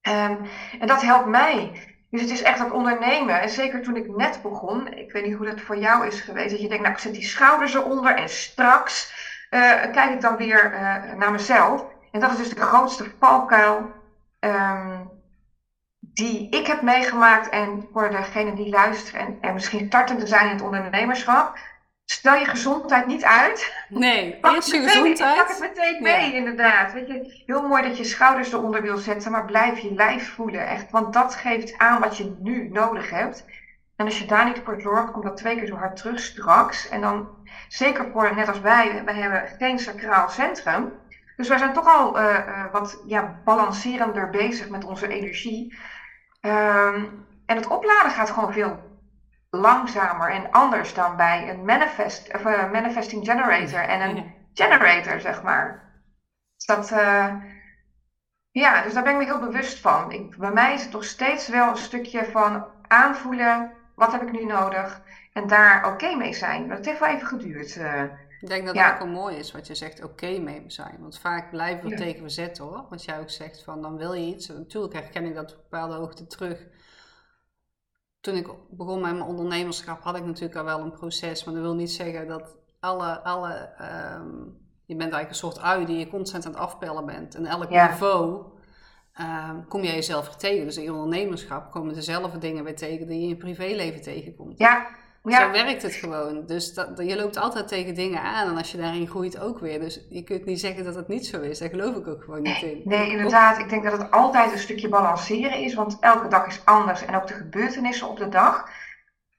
[0.00, 0.36] Ehm,
[0.78, 1.70] en dat helpt mij.
[2.10, 3.40] Dus het is echt dat ondernemen.
[3.40, 6.50] En zeker toen ik net begon, ik weet niet hoe dat voor jou is geweest,
[6.50, 9.12] dat je denkt, nou ik zet die schouders eronder en straks
[9.48, 11.84] eh, kijk ik dan weer eh, naar mezelf.
[12.10, 13.90] En dat is dus de grootste valkuil
[14.38, 14.91] ehm,
[16.14, 17.48] die ik heb meegemaakt.
[17.48, 21.58] En voor degenen die luisteren en, en misschien startende zijn in het ondernemerschap,
[22.04, 23.74] stel je gezondheid niet uit.
[23.88, 25.36] Nee, eerst je gezondheid.
[25.36, 26.36] Pak het meteen mee, Ja.
[26.36, 26.92] inderdaad.
[26.92, 30.66] Weet je, heel mooi dat je schouders eronder wil zetten, maar blijf je lijf voelen.
[30.66, 33.44] Echt, want dat geeft aan wat je nu nodig hebt.
[33.96, 36.88] En als je daar niet voor zorgt, komt dat twee keer zo hard terug straks.
[36.88, 37.28] En dan,
[37.68, 40.92] zeker voor, net als wij, wij hebben geen sacraal centrum.
[41.36, 45.78] Dus wij zijn toch al eh, eh, wat ja, balancerender bezig met onze energie.
[46.42, 47.08] Ehm,
[47.44, 48.90] en het opladen gaat gewoon veel
[49.50, 55.42] langzamer en anders dan bij een manifest, of, uh, manifesting generator en een generator, zeg
[55.42, 55.84] maar.
[56.56, 57.34] Dus dat, uh,
[58.50, 60.10] ja, dus daar ben ik me heel bewust van.
[60.10, 64.30] Ik, bij mij is het nog steeds wel een stukje van aanvoelen, wat heb ik
[64.32, 65.00] nu nodig?
[65.32, 66.70] En daar oké mee zijn.
[66.70, 67.76] Het heeft wel even geduurd.
[67.76, 68.04] Uh,
[68.42, 70.96] ik denk dat het ook wel mooi is wat je zegt, oké mee zijn.
[71.00, 71.96] Want vaak blijven we ja.
[71.96, 72.86] tegen verzetten hoor.
[72.90, 74.48] Wat jij ook zegt, van dan wil je iets.
[74.48, 76.66] Natuurlijk herken ik dat op bepaalde hoogte terug.
[78.20, 81.44] Toen ik begon met mijn ondernemerschap had ik natuurlijk al wel een proces.
[81.44, 83.70] Maar dat wil niet zeggen dat alle, alle
[84.16, 87.34] um, je bent eigenlijk een soort ui die je constant aan het afpellen bent.
[87.34, 87.90] En elk ja.
[87.90, 88.44] niveau
[89.20, 90.64] um, kom jij jezelf tegen.
[90.64, 94.58] Dus in je ondernemerschap komen dezelfde dingen weer tegen die je in je privéleven tegenkomt.
[94.58, 94.86] Ja,
[95.22, 95.38] ja.
[95.40, 96.46] Zo werkt het gewoon.
[96.46, 99.80] Dus dat, je loopt altijd tegen dingen aan en als je daarin groeit ook weer.
[99.80, 101.58] Dus je kunt niet zeggen dat het niet zo is.
[101.58, 102.80] Daar geloof ik ook gewoon niet in.
[102.84, 103.58] Nee, inderdaad.
[103.58, 107.16] Ik denk dat het altijd een stukje balanceren is, want elke dag is anders en
[107.16, 108.68] ook de gebeurtenissen op de dag.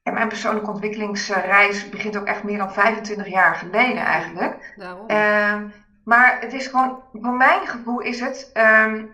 [0.04, 4.74] En mijn persoonlijke ontwikkelingsreis begint ook echt meer dan 25 jaar geleden eigenlijk.
[4.76, 5.12] Daarom.
[5.12, 5.72] Uh,
[6.04, 9.12] maar het is gewoon, voor mijn gevoel is het, um,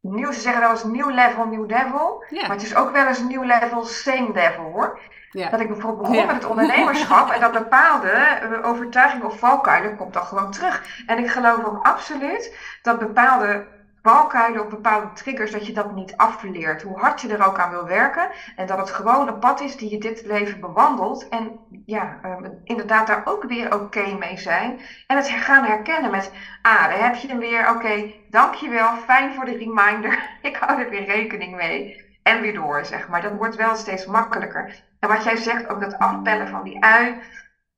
[0.00, 2.24] nieuw, ze zeggen wel eens nieuw level, nieuw devil.
[2.28, 2.40] Ja.
[2.40, 5.00] Maar het is ook wel eens nieuw level, same devil hoor.
[5.34, 5.50] Ja.
[5.50, 6.26] Dat ik bijvoorbeeld begon ja.
[6.26, 11.02] met het ondernemerschap en dat bepaalde eh, overtuigingen of valkuilen komt dan gewoon terug.
[11.06, 13.66] En ik geloof ook absoluut dat bepaalde
[14.02, 16.82] valkuilen of bepaalde triggers, dat je dat niet afleert.
[16.82, 18.28] Hoe hard je er ook aan wil werken.
[18.56, 21.28] En dat het gewoon een pad is die je dit leven bewandelt.
[21.28, 24.80] En ja, um, inderdaad daar ook weer oké okay mee zijn.
[25.06, 27.60] En het gaan herkennen met, ah, daar heb je hem weer.
[27.60, 28.96] Oké, okay, dankjewel.
[28.96, 30.30] Fijn voor de reminder.
[30.42, 32.02] Ik hou er weer rekening mee.
[32.22, 33.22] En weer door, zeg maar.
[33.22, 34.82] Dat wordt wel steeds makkelijker.
[35.04, 37.20] En wat jij zegt, ook dat afbellen van die ui.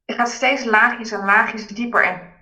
[0.05, 2.05] Het gaat steeds laagjes en laagjes dieper.
[2.05, 2.35] En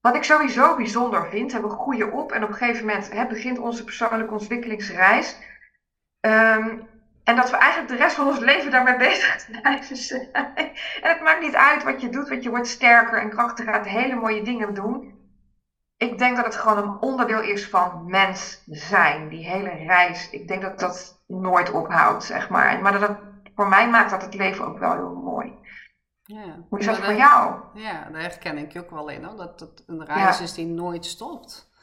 [0.00, 3.84] wat ik sowieso bijzonder vind, we groeien op en op een gegeven moment begint onze
[3.84, 5.36] persoonlijke ontwikkelingsreis.
[6.20, 6.88] Um,
[7.24, 9.40] en dat we eigenlijk de rest van ons leven daarmee bezig
[9.96, 10.28] zijn.
[11.02, 13.86] En het maakt niet uit wat je doet, want je wordt sterker en krachtiger, gaat
[13.86, 15.14] hele mooie dingen doen.
[15.96, 20.30] Ik denk dat het gewoon een onderdeel is van mens zijn, die hele reis.
[20.30, 22.80] Ik denk dat dat nooit ophoudt, zeg maar.
[22.80, 23.18] Maar dat,
[23.56, 25.52] voor mij maakt dat het leven ook wel heel mooi.
[26.22, 26.64] Ja.
[26.68, 27.60] Hoe is dat voor jou?
[27.74, 29.24] Ja, daar herken ik je ook wel in.
[29.24, 29.36] Hoor.
[29.36, 31.74] Dat het een reis is die nooit stopt.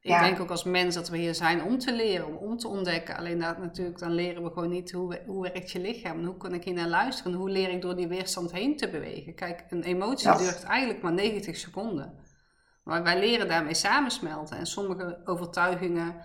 [0.00, 0.22] Ik ja.
[0.22, 3.16] denk ook als mens dat we hier zijn om te leren, om, om te ontdekken.
[3.16, 6.36] Alleen dat natuurlijk, dan leren we gewoon niet hoe, hoe werkt je lichaam en hoe
[6.36, 7.32] kan ik hier naar luisteren.
[7.32, 9.34] Hoe leer ik door die weerstand heen te bewegen.
[9.34, 10.38] Kijk, een emotie yes.
[10.38, 12.18] duurt eigenlijk maar 90 seconden.
[12.82, 14.56] Maar wij leren daarmee samensmelten.
[14.56, 16.16] En sommige overtuigingen,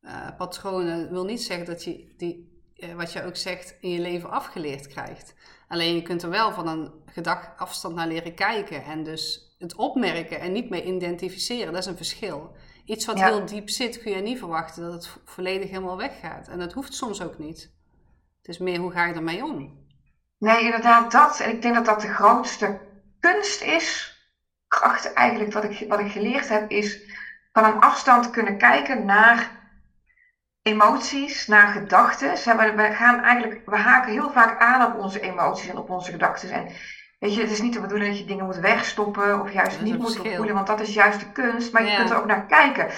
[0.00, 2.55] uh, patronen, wil niet zeggen dat je die,
[2.96, 5.34] wat je ook zegt, in je leven afgeleerd krijgt.
[5.68, 9.74] Alleen je kunt er wel van een gedag afstand naar leren kijken en dus het
[9.74, 11.72] opmerken en niet mee identificeren.
[11.72, 12.56] Dat is een verschil.
[12.84, 13.26] Iets wat ja.
[13.26, 16.48] heel diep zit, kun je niet verwachten dat het volledig helemaal weggaat.
[16.48, 17.70] En dat hoeft soms ook niet.
[18.38, 19.84] Het is meer hoe ga je ermee om?
[20.38, 21.40] Nee, inderdaad dat.
[21.40, 22.80] En ik denk dat dat de grootste
[23.20, 24.14] kunst is.
[24.68, 27.00] Kracht eigenlijk, wat ik, wat ik geleerd heb, is
[27.52, 29.55] van een afstand kunnen kijken naar
[30.66, 32.30] emoties, naar gedachten.
[32.76, 36.50] We, gaan eigenlijk, we haken heel vaak aan op onze emoties en op onze gedachten.
[36.50, 36.68] En
[37.18, 39.98] weet je, het is niet de bedoeling dat je dingen moet wegstoppen of juist niet
[39.98, 41.72] moet voelen, want dat is juist de kunst.
[41.72, 42.88] Maar je kunt er ook naar kijken.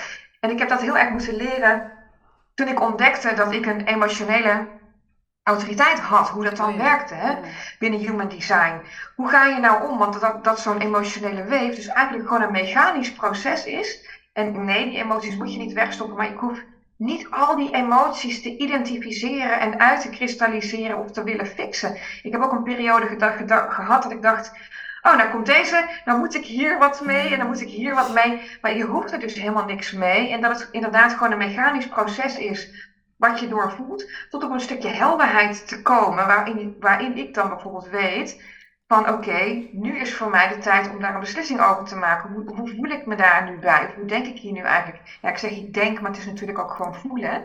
[0.41, 1.93] En ik heb dat heel erg moeten leren
[2.55, 4.67] toen ik ontdekte dat ik een emotionele
[5.43, 6.83] autoriteit had, hoe dat dan oh ja.
[6.83, 7.31] werkte hè?
[7.31, 7.39] Ja.
[7.79, 8.81] binnen human design.
[9.17, 9.99] Hoe ga je nou om?
[9.99, 14.07] Want dat, dat zo'n emotionele weef dus eigenlijk gewoon een mechanisch proces is.
[14.33, 16.59] En nee, die emoties moet je niet wegstoppen, maar ik hoef
[16.99, 21.97] niet al die emoties te identificeren en uit te kristalliseren of te willen fixen.
[22.23, 23.07] Ik heb ook een periode
[23.69, 24.53] gehad dat ik dacht,
[25.03, 27.95] oh, nou komt deze, dan moet ik hier wat mee en dan moet ik hier
[27.95, 28.41] wat mee.
[28.61, 30.31] Maar je hoeft er dus helemaal niks mee.
[30.31, 34.61] En dat het inderdaad gewoon een mechanisch proces is wat je doorvoelt, tot op een
[34.61, 38.43] stukje helderheid te komen, waarin, waarin ik dan bijvoorbeeld weet
[38.89, 41.97] van oké, okay, nu is voor mij de tijd om daar een beslissing over te
[41.97, 42.31] maken.
[42.31, 43.93] Hoe, hoe, voel ik me daar nu bij?
[43.97, 45.19] Hoe denk ik hier nu eigenlijk?
[45.21, 47.45] Ja, ik zeg ik denk, maar het is natuurlijk ook gewoon voelen.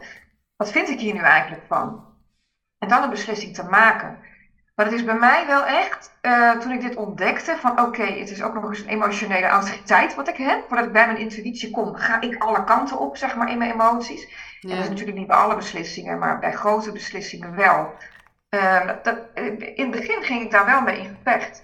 [0.56, 2.06] Wat vind ik hier nu eigenlijk van?
[2.78, 4.20] En dan een beslissing te maken.
[4.76, 8.20] Maar het is bij mij wel echt, uh, toen ik dit ontdekte, van oké, okay,
[8.20, 10.64] het is ook nog eens een emotionele autoriteit wat ik heb.
[10.68, 13.72] Voordat ik bij mijn intuïtie kom, ga ik alle kanten op, zeg maar, in mijn
[13.72, 14.28] emoties.
[14.60, 14.70] Ja.
[14.70, 17.98] En dat is natuurlijk niet bij alle beslissingen, maar bij grote beslissingen wel.
[18.54, 21.64] Uh, dat, in het begin ging ik daar wel mee in gevecht.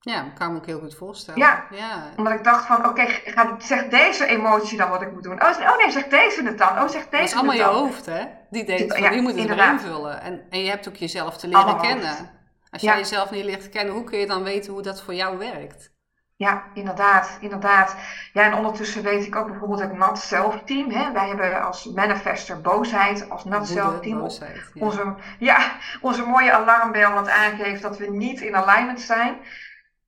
[0.00, 1.40] Ja, dat kan me ook heel goed voorstellen.
[1.40, 2.12] Ja, ja.
[2.16, 5.42] omdat ik dacht van, oké, okay, zeg deze emotie dan wat ik moet doen.
[5.42, 6.68] Oh, oh nee, zeg deze het dan.
[6.68, 8.24] Oh, zeg deze Dat is allemaal je hoofd, hè?
[8.50, 10.20] Die denkt van, ja, die moet het erin invullen.
[10.20, 12.08] En, en je hebt ook jezelf te leren allemaal kennen.
[12.08, 12.30] Hoofd.
[12.70, 15.38] Als jij jezelf niet leert kennen, hoe kun je dan weten hoe dat voor jou
[15.38, 15.92] werkt?
[16.40, 17.96] Ja, inderdaad, inderdaad.
[18.32, 20.90] Ja, en ondertussen weet ik ook bijvoorbeeld het Nat Zelfteam.
[20.90, 21.12] Hè?
[21.12, 24.18] Wij hebben als manifester boosheid, als Nat Zelfteam.
[24.18, 24.84] Ja.
[24.84, 25.58] Onze, ja,
[26.00, 29.36] onze mooie alarmbel wat aangeeft dat we niet in alignment zijn.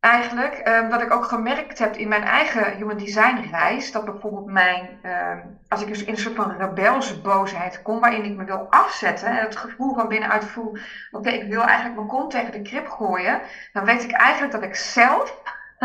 [0.01, 4.47] Eigenlijk, um, wat ik ook gemerkt heb in mijn eigen human design reis, dat bijvoorbeeld
[4.47, 8.45] mijn, um, als ik dus in een soort van rebelse boosheid kom, waarin ik me
[8.45, 10.77] wil afzetten en het gevoel van binnenuit voel,
[11.11, 13.41] oké, ik wil eigenlijk mijn kont tegen de krip gooien,
[13.73, 15.41] dan weet ik eigenlijk dat ik zelf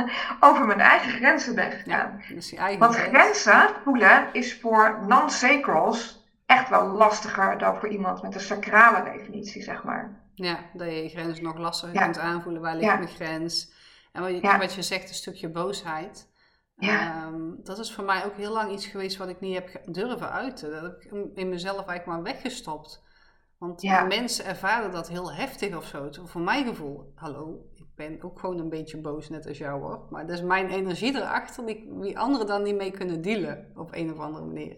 [0.40, 2.22] over mijn eigen grenzen ben gegaan.
[2.40, 8.42] Ja, Want grenzen voelen is voor non-sacrals echt wel lastiger dan voor iemand met een
[8.42, 10.22] sacrale definitie, zeg maar.
[10.34, 12.62] Ja, dat je je grens nog lastiger kunt aanvoelen.
[12.62, 13.72] Waar ligt mijn grens?
[14.12, 16.30] En wat je, wat je zegt, een stukje boosheid.
[16.78, 20.32] Ehm, dat is voor mij ook heel lang iets geweest wat ik niet heb durven
[20.32, 20.72] uiten.
[20.72, 23.06] Dat heb ik in mezelf eigenlijk maar weggestopt.
[23.58, 26.10] Want mensen ervaren dat heel heftig of zo.
[26.24, 27.66] Voor mijn gevoel, hallo,
[27.98, 30.08] ben ook gewoon een beetje boos, net als jou hoor.
[30.10, 33.90] Maar dat is mijn energie erachter, die, die anderen dan niet mee kunnen dealen op
[33.94, 34.78] een of andere manier.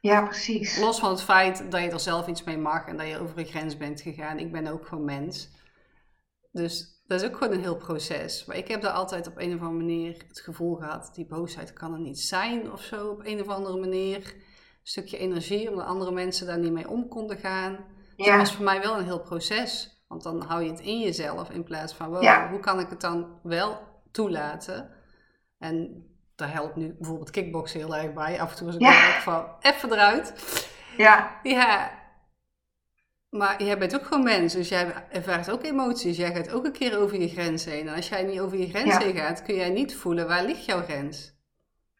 [0.00, 0.78] Ja, precies.
[0.80, 3.38] Los van het feit dat je er zelf iets mee mag en dat je over
[3.38, 4.38] een grens bent gegaan.
[4.38, 5.50] Ik ben ook gewoon mens.
[6.52, 8.44] Dus dat is ook gewoon een heel proces.
[8.44, 11.72] Maar ik heb daar altijd op een of andere manier het gevoel gehad, die boosheid
[11.72, 14.16] kan er niet zijn of zo op een of andere manier.
[14.16, 17.84] Een stukje energie, omdat andere mensen daar niet mee om konden gaan.
[18.16, 18.24] Ja.
[18.24, 19.95] Dat was voor mij wel een heel proces.
[20.06, 23.00] Want dan hou je het in jezelf in plaats van, wow, hoe kan ik het
[23.00, 23.78] dan wel
[24.12, 24.90] toelaten?
[25.58, 26.04] En
[26.36, 28.40] daar helpt nu bijvoorbeeld kickboksen heel erg bij.
[28.40, 29.20] Af en toe is het ja.
[29.20, 30.34] van, even eruit.
[30.96, 31.40] Ja.
[31.42, 31.90] Ja.
[33.30, 36.16] Maar jij bent ook gewoon mens, dus jij ervaart ook emoties.
[36.16, 37.88] Jij gaat ook een keer over je grens heen.
[37.88, 40.64] En als jij niet over je grens heen gaat, kun jij niet voelen waar ligt
[40.64, 41.34] jouw grens.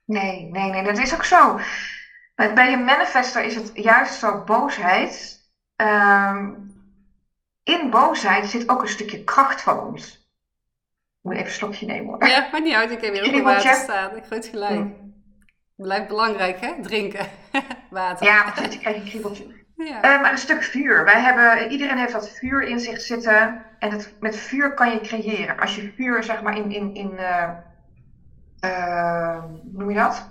[0.04, 1.58] Nee, nee, nee, dat is ook zo.
[2.34, 5.40] Bij een manifester is het juist zo boosheid.
[5.76, 6.74] Um,
[7.66, 10.14] in boosheid zit ook een stukje kracht van ons.
[11.22, 12.26] Ik moet even een slokje nemen hoor.
[12.26, 12.90] Ja, maar niet uit.
[12.90, 14.16] Ik heb weer op water staan.
[14.16, 14.74] Ik het gelijk.
[14.74, 15.14] Mm.
[15.76, 17.26] Blijft belangrijk hè, drinken.
[17.90, 18.26] water.
[18.26, 18.74] Ja, precies.
[18.74, 19.64] Ik krijg een kriebeltje.
[19.76, 19.96] Ja.
[19.96, 21.04] Uh, maar een stuk vuur.
[21.04, 23.64] Wij hebben, iedereen heeft dat vuur in zich zitten.
[23.78, 25.58] En het, met vuur kan je creëren.
[25.58, 27.50] Als je vuur zeg maar in, in, in uh,
[28.60, 30.30] uh, hoe noem je dat?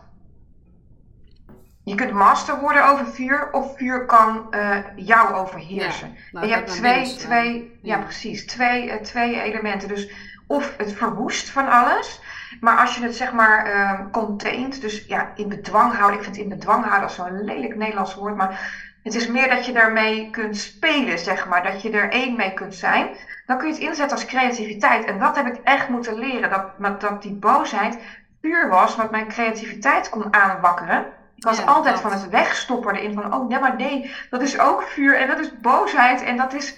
[1.86, 6.08] Je kunt master worden over vuur of vuur kan uh, jou overheersen.
[6.08, 7.98] Ja, nou, je hebt twee, twee, ja.
[7.98, 9.88] precies, twee, uh, twee elementen.
[9.88, 10.10] Dus
[10.48, 12.22] of het verwoest van alles,
[12.60, 16.18] maar als je het zeg maar uh, containt, dus ja, in bedwang houden.
[16.18, 19.66] Ik vind in bedwang houden als zo'n lelijk Nederlands woord, maar het is meer dat
[19.66, 21.64] je daarmee kunt spelen, zeg maar.
[21.64, 23.08] Dat je er één mee kunt zijn.
[23.46, 25.06] Dan kun je het inzetten als creativiteit.
[25.06, 26.50] En dat heb ik echt moeten leren.
[26.78, 27.98] Dat, dat die boosheid
[28.42, 31.06] puur was, wat mijn creativiteit kon aanwakkeren.
[31.36, 34.82] Ik was altijd van het wegstoppen erin van, oh nee, maar nee, dat is ook
[34.82, 36.78] vuur en dat is boosheid en dat is,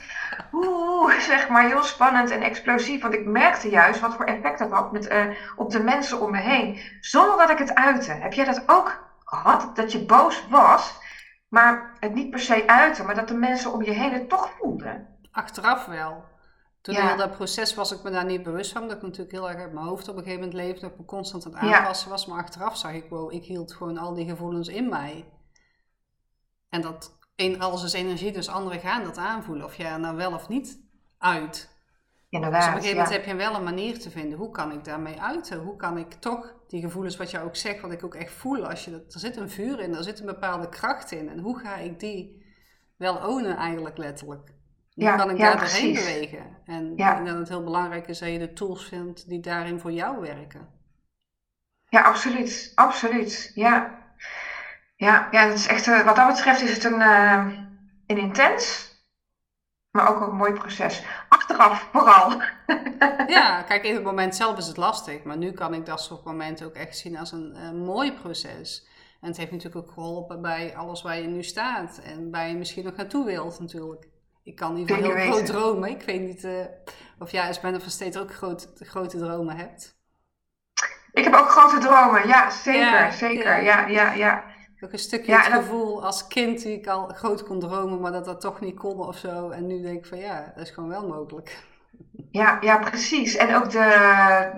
[0.52, 3.02] oeh, zeg maar heel spannend en explosief.
[3.02, 6.32] Want ik merkte juist wat voor effect dat had met, uh, op de mensen om
[6.32, 8.12] me heen, zonder dat ik het uitte.
[8.12, 10.96] Heb jij dat ook gehad, dat je boos was,
[11.50, 14.50] maar het niet per se uitte, maar dat de mensen om je heen het toch
[14.60, 15.08] voelden?
[15.32, 16.24] Achteraf wel.
[16.88, 17.08] Toen ja.
[17.08, 18.88] heel dat proces was ik me daar niet bewust van.
[18.88, 20.82] Dat ik natuurlijk heel erg uit mijn hoofd op een gegeven moment leefde.
[20.82, 22.26] Dat ik me constant aan het aanpassen was.
[22.26, 25.26] Maar achteraf zag ik, wow, ik hield gewoon al die gevoelens in mij.
[26.70, 27.18] En dat
[27.58, 29.66] alles is energie, dus anderen gaan dat aanvoelen.
[29.66, 30.80] Of jij er nou wel of niet
[31.18, 31.76] uit.
[32.30, 34.38] Inderdaad, dus op een gegeven moment heb je wel een manier te vinden.
[34.38, 35.60] Hoe kan ik daarmee uiten?
[35.60, 38.68] Hoe kan ik toch die gevoelens, wat jij ook zegt, wat ik ook echt voel.
[38.68, 41.30] Als je dat, er zit een vuur in, er zit een bepaalde kracht in.
[41.30, 42.46] En hoe ga ik die
[42.98, 44.56] wel ownen eigenlijk letterlijk?
[45.06, 46.58] Hoe kan ik daar doorheen bewegen?
[46.66, 49.80] En ik denk dat het heel belangrijk is dat je de tools vindt die daarin
[49.80, 50.68] voor jou werken.
[51.90, 52.72] Ja, absoluut.
[52.76, 53.52] Absoluut.
[53.56, 54.02] Ja.
[54.96, 57.48] Ja, ja dat is echt, uh, wat dat betreft is het een, uh,
[58.08, 58.92] een intens,
[59.92, 61.04] maar ook een mooi proces.
[61.30, 62.42] Achteraf vooral.
[63.38, 65.24] ja, kijk, in het moment zelf is het lastig.
[65.24, 68.88] Maar nu kan ik dat soort momenten ook echt zien als een, een mooi proces.
[69.22, 72.00] En het heeft natuurlijk ook geholpen bij alles waar je nu staat.
[72.04, 74.08] En waar je misschien nog naartoe wilt natuurlijk
[74.48, 75.90] ik kan geval heel groot dromen.
[75.90, 76.66] Ik weet niet uh,
[77.20, 79.96] of jij als Benno van Steeds ook groot, grote dromen hebt.
[81.12, 84.44] Ik heb ook grote dromen, ja, zeker, zeker, ja, ja, ja.
[84.80, 88.26] Ook een stukje het gevoel als kind die ik al groot kon dromen, maar dat
[88.26, 89.50] dat toch niet kon of zo.
[89.50, 91.64] En nu denk ik van ja, dat is gewoon wel mogelijk.
[92.32, 93.36] Ja, ja, precies.
[93.36, 94.52] En ook de...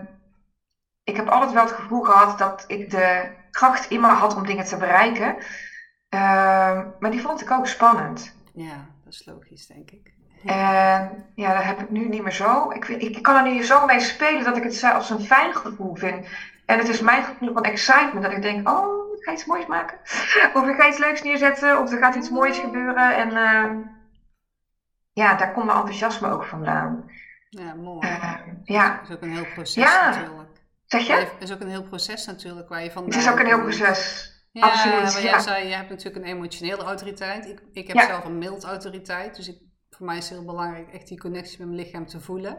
[1.03, 4.45] Ik heb altijd wel het gevoel gehad dat ik de kracht in me had om
[4.45, 5.35] dingen te bereiken.
[5.35, 8.35] Uh, maar die vond ik ook spannend.
[8.53, 10.13] Ja dat is logisch, denk ik.
[10.45, 12.71] En ja, dat heb ik nu niet meer zo.
[12.71, 15.95] Ik, ik kan er nu zo mee spelen dat ik het als een fijn gevoel
[15.95, 16.27] vind.
[16.65, 18.21] En het is mijn gevoel van excitement.
[18.21, 19.97] Dat ik denk, oh, ik ga iets moois maken.
[20.57, 21.79] Of ik ga iets leuks neerzetten.
[21.79, 23.15] Of er gaat iets moois gebeuren.
[23.15, 23.85] En uh,
[25.13, 27.11] ja, daar komt mijn enthousiasme ook vandaan.
[27.49, 28.07] Ja, mooi.
[28.07, 28.97] Uh, ja.
[28.97, 30.09] Dat is ook een heel proces ja.
[30.09, 30.49] natuurlijk.
[30.85, 31.13] Zeg je?
[31.13, 33.61] Het is ook een heel proces natuurlijk waar je vandaan Het is ook een heel
[33.61, 34.33] proces.
[34.51, 35.29] Ja, Absoluut, ja.
[35.29, 37.45] jij zei, je hebt natuurlijk een emotionele autoriteit.
[37.45, 38.05] Ik, ik heb Ja.
[38.07, 39.35] zelf een mild autoriteit.
[39.35, 39.57] Dus ik,
[39.89, 42.57] voor mij is het heel belangrijk echt die connectie met mijn lichaam te voelen.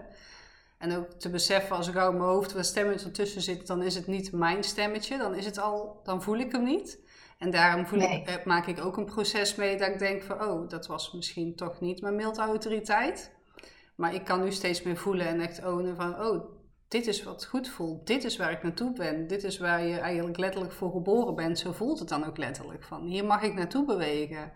[0.78, 3.94] En ook te beseffen als ik in mijn hoofd wat stemmetje ertussen zit, dan is
[3.94, 5.18] het niet mijn stemmetje.
[5.18, 6.98] Dan is het al, dan voel ik hem niet.
[7.38, 8.20] En daarom voel Nee.
[8.20, 11.12] ik, eh, maak ik ook een proces mee dat ik denk van, oh, dat was
[11.12, 13.32] misschien toch niet mijn mild autoriteit.
[13.96, 16.59] Maar ik kan nu steeds meer voelen en echt ownen van, oh,
[16.90, 18.06] dit is wat goed voelt.
[18.06, 19.26] Dit is waar ik naartoe ben.
[19.26, 21.58] Dit is waar je eigenlijk letterlijk voor geboren bent.
[21.58, 24.36] Zo voelt het dan ook letterlijk van, hier mag ik naartoe bewegen.
[24.36, 24.52] Ja,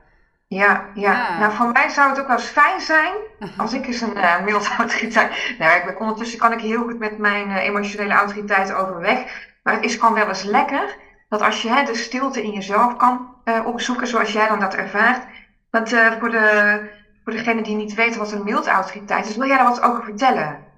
[0.49, 0.91] ja.
[0.95, 1.39] Ja.
[1.39, 3.15] Nou, voor mij zou het ook wel eens fijn zijn
[3.57, 5.55] als ik eens een eh mild autoriteit.
[5.59, 9.49] Nou, ik ben, ondertussen kan ik heel goed met mijn eh, emotionele autoriteit overweg.
[9.63, 10.97] Maar het is gewoon wel eens lekker
[11.29, 14.75] dat als je hè, de stilte in jezelf kan eh, opzoeken, zoals jij dan dat
[14.75, 15.27] ervaart.
[15.71, 16.81] Want voor, de,
[17.25, 20.05] voor degene die niet weten wat een mild autoriteit is, wil jij daar wat over
[20.05, 20.73] vertellen?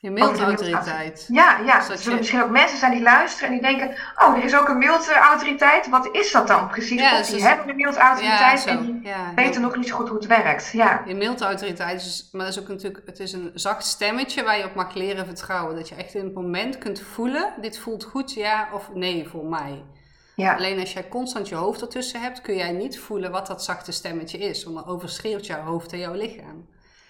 [0.00, 1.26] Je mild Over de mild autoriteit.
[1.28, 1.78] Ja, ja.
[1.78, 4.44] Dus Er zullen je- misschien ook mensen zijn die luisteren en die denken: Oh, er
[4.44, 5.88] is ook een mild eh, autoriteit.
[5.88, 7.00] Wat is dat dan precies?
[7.00, 9.96] Ja, of die dus- hebben een mild Ja, en die Ja, weten nog niet zo
[9.96, 10.70] goed hoe het werkt.
[10.72, 11.02] Ja.
[11.06, 14.58] Je mild autoriteit is, maar dat is ook natuurlijk, het is een zacht stemmetje waar
[14.58, 15.74] je op mag leren vertrouwen.
[15.76, 19.44] Dat je echt in het moment kunt voelen, dit voelt goed, ja of nee voor
[19.44, 19.82] mij.
[20.34, 20.54] Ja.
[20.54, 23.92] Alleen als jij constant je hoofd ertussen hebt, kun jij niet voelen wat dat zachte
[23.92, 24.64] stemmetje is.
[24.64, 26.66] Want dan overschreeuwt jouw hoofd en jouw lichaam.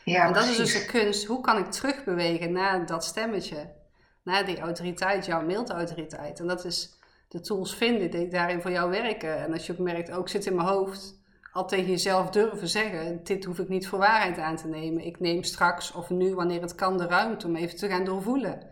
[0.09, 3.77] Ja, en dat is dus de kunst, hoe kan ik terugbewegen naar dat stemmetje?
[4.23, 6.40] Naar die autoriteit, jouw mild autoriteit.
[6.40, 9.38] En dat is de tools vinden die daarin voor jou werken.
[9.38, 11.21] En als je ook merkt, ook zit in mijn hoofd,
[11.53, 15.07] al tegen jezelf durven zeggen, dit hoef ik niet voor waarheid aan te nemen.
[15.07, 18.66] Ik neem straks of nu, wanneer het kan, de ruimte om even te gaan doorvoelen.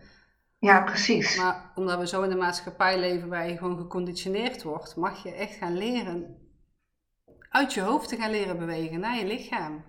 [0.59, 1.37] Ja, precies.
[1.37, 5.31] Maar omdat we zo in de maatschappij leven waar je gewoon geconditioneerd wordt, mag je
[5.31, 6.45] echt gaan leren
[7.49, 9.83] uit je hoofd te gaan leren bewegen naar je lichaam.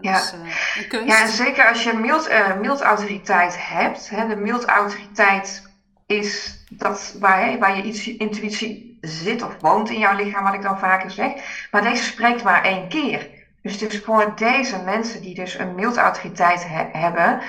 [0.00, 0.16] Ja.
[0.16, 0.38] Is eh,
[0.82, 1.08] een kunst.
[1.08, 4.10] Ja, en zeker als je mild, eh, mild autoriteit hebt.
[4.10, 5.62] Hè, de mild autoriteit
[6.06, 10.62] is dat waar, waar je iets, intuïtie zit of woont in jouw lichaam, wat ik
[10.62, 11.32] dan vaker zeg.
[11.70, 13.28] Maar deze spreekt maar één keer.
[13.62, 17.40] Dus het is voor deze mensen die dus een mild autoriteit he- hebben,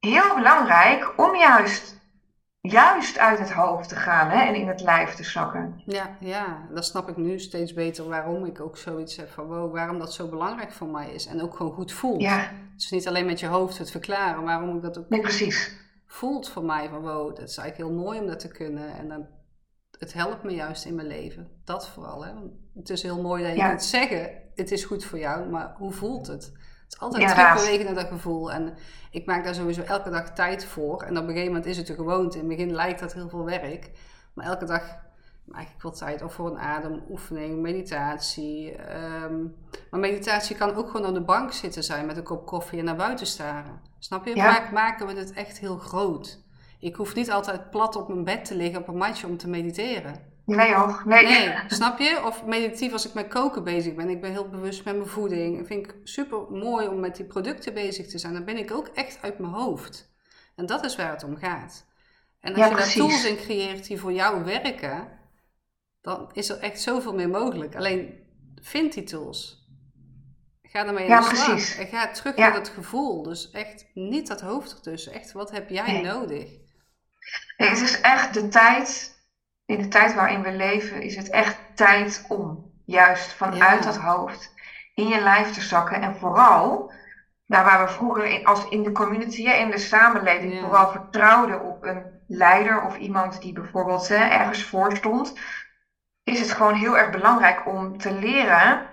[0.00, 2.00] heel belangrijk om juist,
[2.72, 5.82] juist uit het hoofd te gaan hè, en in het lijf te zakken.
[5.86, 9.72] Ja, ja, dat snap ik nu steeds beter waarom ik ook zoiets heb van wow,
[9.72, 12.20] waarom dat zo belangrijk voor mij is en ook gewoon goed voelt.
[12.20, 15.76] Ja, Dus niet alleen met je hoofd het verklaren, waarom ik dat ook nee, precies.
[16.06, 19.08] voelt voor mij van wow, dat is eigenlijk heel mooi om dat te kunnen en
[19.08, 19.26] dan,
[19.98, 21.48] het helpt me juist in mijn leven.
[21.64, 22.34] Dat vooral, hè.
[22.34, 23.68] Want Het is heel mooi dat je Ja.
[23.68, 26.52] kunt zeggen, het is goed voor jou, maar hoe voelt het?
[26.92, 27.56] Het is altijd Inderdaad.
[27.58, 28.74] terugbewegen naar dat gevoel en
[29.10, 31.88] ik maak daar sowieso elke dag tijd voor en op een gegeven moment is het
[31.88, 32.38] een gewoonte.
[32.38, 33.90] In het begin lijkt dat heel veel werk,
[34.32, 34.82] maar elke dag
[35.44, 38.76] maak ik wel tijd of voor een ademoefening, meditatie.
[38.76, 39.34] ehm,
[39.90, 42.84] maar meditatie kan ook gewoon op de bank zitten zijn met een kop koffie en
[42.84, 43.80] naar buiten staren.
[43.98, 44.36] Snap je?
[44.36, 44.54] Ja.
[44.54, 46.40] Vaak maken we het echt heel groot.
[46.78, 49.48] Ik hoef niet altijd plat op mijn bed te liggen op een matje om te
[49.48, 50.31] mediteren.
[50.46, 51.24] Nee hoor, nee.
[51.24, 52.22] Nee, snap je?
[52.24, 54.08] Of meditatief als ik met koken bezig ben.
[54.08, 55.58] Ik ben heel bewust met mijn voeding.
[55.58, 58.32] Dat vind ik super mooi om met die producten bezig te zijn.
[58.32, 60.10] Dan ben ik ook echt uit mijn hoofd.
[60.56, 61.84] En dat is waar het om gaat.
[62.40, 65.08] En als Ja, je daar tools in creëert die voor jou werken,
[66.00, 67.76] dan is er echt zoveel meer mogelijk.
[67.76, 68.14] Alleen
[68.62, 69.66] vind die tools.
[70.62, 71.46] Ga ermee Ja, aan de slag.
[71.46, 71.76] precies.
[71.76, 72.48] En ga terug Ja.
[72.48, 73.22] naar het gevoel.
[73.22, 75.12] Dus echt niet dat hoofd ertussen.
[75.12, 76.02] Echt, wat heb jij Nee.
[76.02, 76.48] nodig?
[77.56, 79.11] Nee, het is echt de tijd,
[79.72, 83.90] in de tijd waarin we leven, is het echt tijd om juist vanuit Ja.
[83.90, 84.52] dat hoofd
[84.94, 86.00] in je lijf te zakken.
[86.00, 86.92] En vooral,
[87.46, 90.60] daar waar we vroeger in, als in de community, hè, in de samenleving, Ja.
[90.60, 95.32] vooral vertrouwden op een leider of iemand die bijvoorbeeld hè, ergens voor stond,
[96.22, 98.90] is het gewoon heel erg belangrijk om te leren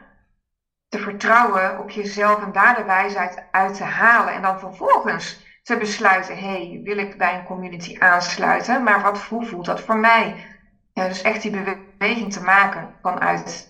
[0.87, 4.33] te vertrouwen op jezelf en daar de wijsheid uit te halen.
[4.33, 8.83] En dan vervolgens te besluiten, hey, wil ik bij een community aansluiten?
[8.83, 10.45] Maar wat, hoe voelt dat voor mij?
[10.99, 11.51] Ja, dus echt die
[11.97, 13.69] beweging te maken vanuit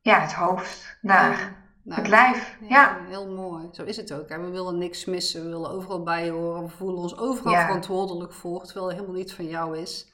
[0.00, 2.56] ja, het hoofd naar Nou, het lijf.
[2.68, 3.68] Ja, heel mooi.
[3.72, 4.28] Zo is het ook.
[4.28, 4.40] Hè?
[4.40, 7.64] We willen niks missen, we willen overal bij horen, we voelen ons overal Ja.
[7.64, 10.11] verantwoordelijk voor, terwijl het helemaal niet van jou is.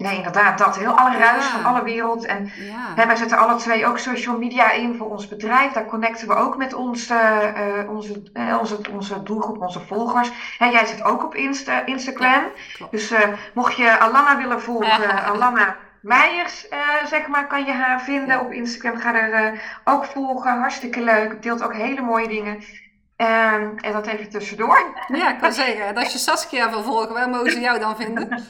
[0.00, 0.76] Nee, inderdaad, dat.
[0.78, 1.50] Heel alle ruis Ja.
[1.50, 2.24] van alle wereld.
[2.26, 5.72] En Ja, Hè, wij zetten alle twee ook social media in voor ons bedrijf.
[5.72, 10.30] Daar connecten we ook met onze, eh, onze, eh, onze, onze doelgroep, onze volgers.
[10.58, 12.42] Hè, jij zit ook op Insta, Instagram.
[12.90, 18.00] Dus eh, mocht je Alana willen volgen, Alana Meijers, eh, zeg maar, kan je haar
[18.00, 19.00] vinden op Instagram.
[19.00, 20.58] Ga er eh, ook volgen.
[20.58, 21.42] Hartstikke leuk.
[21.42, 22.64] Deelt ook hele mooie dingen.
[23.16, 24.94] Ehm, en dat even tussendoor.
[25.08, 25.86] ja, ik kan zeggen.
[25.86, 28.28] En als je Saskia wil volgen, waar mogen ze jou dan vinden?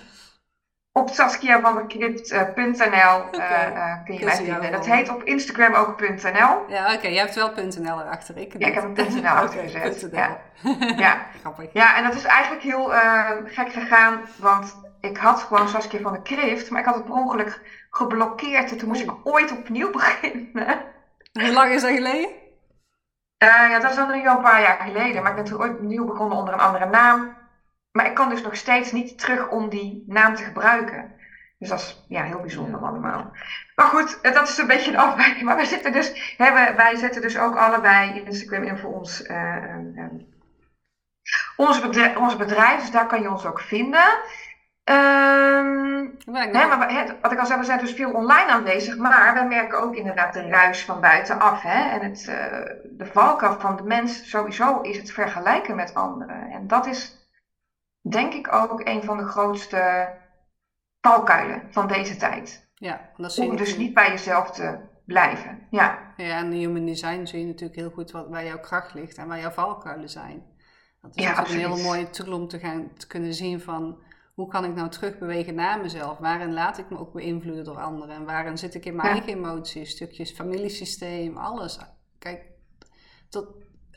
[0.92, 4.72] op saskiavandecrypt.nl uh, kun je mij vinden.
[4.72, 6.64] Dat heet op Instagram ook .nl.
[6.68, 7.08] Ja, oké.
[7.08, 8.36] Je hebt wel .nl erachter.
[8.36, 10.08] Ik ja, ik heb een .nl achter gezet.
[10.12, 10.40] Ja.
[10.96, 11.26] ja.
[11.40, 11.72] Grappig.
[11.72, 16.12] Ja, en dat is eigenlijk heel uh, gek gegaan, want ik had gewoon Saskia van
[16.12, 17.60] de Krift, maar ik had het per ongeluk
[17.90, 20.82] geblokkeerd en toen moest ik ooit opnieuw beginnen.
[21.32, 22.38] Hoe lang is dat geleden?
[23.42, 26.04] Uh, ja, dat is al een paar jaar geleden, maar ik ben toen ooit opnieuw
[26.04, 27.36] begonnen onder een andere naam.
[27.92, 31.18] Maar ik kan dus nog steeds niet terug om die naam te gebruiken.
[31.58, 33.32] Dus dat is ja, heel bijzonder allemaal.
[33.74, 35.42] Maar goed, dat is een beetje een afwijking.
[35.44, 39.56] Maar wij, zitten dus, hebben, wij zetten dus ook allebei Instagram in voor ons, uh,
[39.94, 40.04] uh,
[41.56, 42.80] ons, bedrijf, ons bedrijf.
[42.80, 44.08] Dus daar kan je ons ook vinden.
[44.84, 49.48] Um, hè, maar wat ik al zei, we zijn dus veel online aanwezig, maar we
[49.48, 51.62] merken ook inderdaad de ruis van buitenaf.
[51.62, 51.90] Hè?
[51.90, 52.36] En het, uh,
[52.84, 56.50] de valkuil van de mens sowieso is het vergelijken met anderen.
[56.50, 57.19] En dat is
[58.00, 60.14] denk ik ook een van de grootste
[61.00, 62.68] valkuilen van deze tijd.
[62.74, 65.66] Ja, dat zie je Om dus niet bij jezelf te blijven.
[65.70, 66.14] Ja.
[66.16, 69.16] ja, en in human design zie je natuurlijk heel goed wat, waar jouw kracht ligt
[69.16, 70.42] en waar jouw valkuilen zijn.
[71.00, 74.02] Dat is ja, natuurlijk een hele mooie tool om te, gaan, te kunnen zien van
[74.34, 76.18] hoe kan ik nou terugbewegen naar mezelf?
[76.18, 78.14] Waarin laat ik me ook beïnvloeden door anderen?
[78.14, 81.78] En waarin zit ik in mijn eigen emoties, stukjes familiesysteem, alles.
[82.18, 82.44] Kijk,
[83.28, 83.46] tot,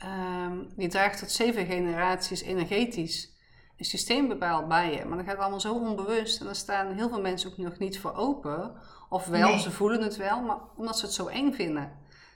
[0.04, 3.33] um, je draagt tot zeven generaties energetisch
[3.76, 5.04] een systeem bepaald bij je.
[5.04, 6.40] Maar dat gaat allemaal zo onbewust.
[6.40, 8.74] En daar staan heel veel mensen ook nog niet voor open.
[9.08, 11.92] Of wel, ze voelen het wel, maar omdat ze het zo eng vinden.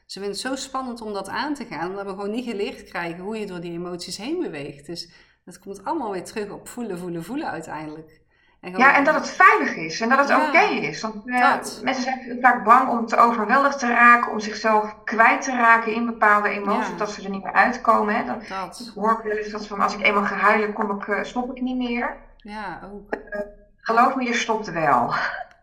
[0.07, 2.85] Ze vinden het zo spannend om dat aan te gaan, omdat we gewoon niet geleerd
[2.85, 4.87] krijgen hoe je door die emoties heen beweegt.
[4.87, 5.11] Dus
[5.45, 8.21] het komt allemaal weer terug op voelen, voelen, voelen uiteindelijk.
[8.61, 11.01] En ja, en dat het veilig is en dat het oké is.
[11.01, 15.53] Want uh, mensen zijn vaak bang om te overweldigd te raken, om zichzelf kwijt te
[15.53, 18.15] raken in bepaalde emoties, dat ze er niet meer uitkomen.
[18.15, 18.25] Hè.
[18.25, 18.93] Dan, dat.
[18.95, 21.57] hoor ik wel eens dat van als ik eenmaal ga huilen, kom ik, uh, stop
[21.57, 22.17] ik niet meer.
[22.37, 23.15] Ja, ook.
[23.15, 23.41] Uh,
[23.77, 25.15] geloof me, je stopt wel.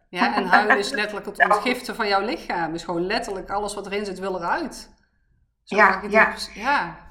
[0.10, 2.72] Ja, en huilen is letterlijk het ontgiften van jouw lichaam.
[2.72, 4.90] Dus gewoon letterlijk alles wat erin zit wil eruit.
[5.64, 6.34] Zo ja, ja.
[6.54, 7.05] ja.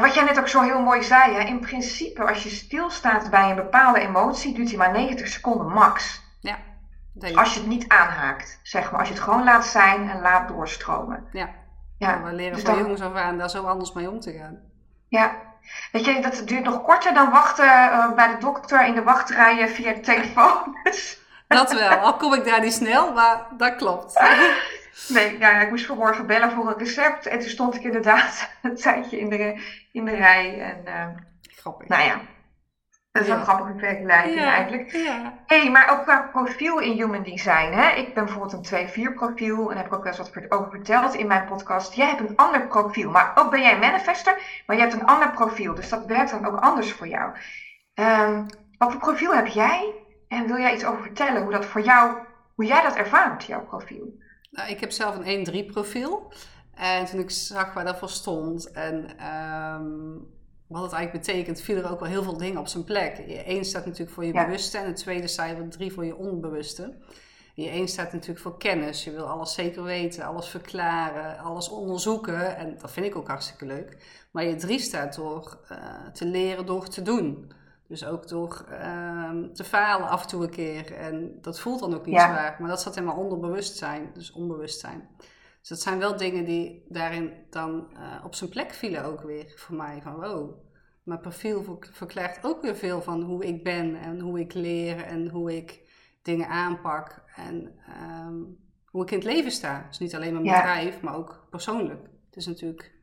[0.00, 3.30] En wat jij net ook zo heel mooi zei, hè, in principe als je stilstaat
[3.30, 6.22] bij een bepaalde emotie, duurt die maar 90 seconden max.
[6.40, 6.58] Ja.
[7.34, 9.00] Als je het niet aanhaakt, zeg maar.
[9.00, 11.28] Als je het gewoon laat zijn en laat doorstromen.
[11.32, 11.48] Ja.
[11.98, 12.22] ja.
[12.22, 14.58] we leren dus van jongens af aan daar zo anders mee om te gaan.
[15.08, 15.36] Ja.
[15.92, 19.68] Weet je, dat duurt nog korter dan wachten uh, bij de dokter in de wachtrijen
[19.68, 20.76] via de telefoon.
[21.48, 24.14] dat wel, al kom ik daar niet snel, maar dat klopt.
[25.08, 27.26] Nee, ja, ik moest vanmorgen bellen voor een recept.
[27.26, 29.62] En toen stond ik inderdaad een tijdje in de,
[29.92, 30.60] in de rij.
[30.60, 31.06] En, uh,
[31.60, 31.88] Grappig.
[31.88, 32.20] Nou ja,
[33.12, 34.90] dat is wel een grappige vergelijking eigenlijk.
[34.90, 35.34] Ja.
[35.46, 37.72] hey, maar ook qua profiel in Human Design.
[37.72, 37.90] Hè?
[37.90, 39.70] Ik ben bijvoorbeeld een 2-4 profiel.
[39.70, 41.94] En heb ik ook wel eens wat over verteld in mijn podcast.
[41.94, 43.10] Jij hebt een ander profiel.
[43.10, 45.74] Maar ook ben jij manifester, maar je hebt een ander profiel.
[45.74, 47.32] Dus dat werkt dan ook anders voor jou.
[47.94, 48.46] Um,
[48.78, 49.94] wat voor profiel heb jij?
[50.28, 52.16] En wil jij iets over vertellen hoe dat voor jou,
[52.54, 54.19] hoe jij dat ervaart, jouw profiel?
[54.50, 56.32] Nou, ik heb zelf een 1-3 profiel.
[56.74, 60.28] En toen ik zag waar dat voor stond en um,
[60.66, 63.24] wat het eigenlijk betekent, vielen er ook wel heel veel dingen op zijn plek.
[63.46, 66.94] Eén staat natuurlijk voor je bewuste en de tweede cijfer drie voor je onbewuste.
[67.54, 69.04] Je één staat natuurlijk voor kennis.
[69.04, 72.56] Je wil alles zeker weten, alles verklaren, alles onderzoeken.
[72.56, 73.96] En dat vind ik ook hartstikke leuk.
[74.30, 75.78] Maar je drie staat door uh,
[76.12, 77.52] te leren door te doen.
[77.90, 80.92] Dus ook door ehm, te falen af en toe een keer.
[80.92, 82.56] En dat voelt dan ook niet zwaar.
[82.58, 85.08] Maar dat zat in mijn onderbewustzijn, dus onbewustzijn.
[85.60, 89.52] Dus dat zijn wel dingen die daarin dan uh, op zijn plek vielen ook weer
[89.56, 90.02] voor mij.
[90.02, 90.58] Van wow,
[91.02, 95.28] mijn profiel verklaart ook weer veel van hoe ik ben en hoe ik leer en
[95.28, 95.80] hoe ik
[96.22, 97.22] dingen aanpak.
[97.36, 97.78] En
[98.26, 99.86] um, hoe ik in het leven sta.
[99.88, 102.02] Dus niet alleen mijn bedrijf, maar ook persoonlijk.
[102.26, 102.98] Het is natuurlijk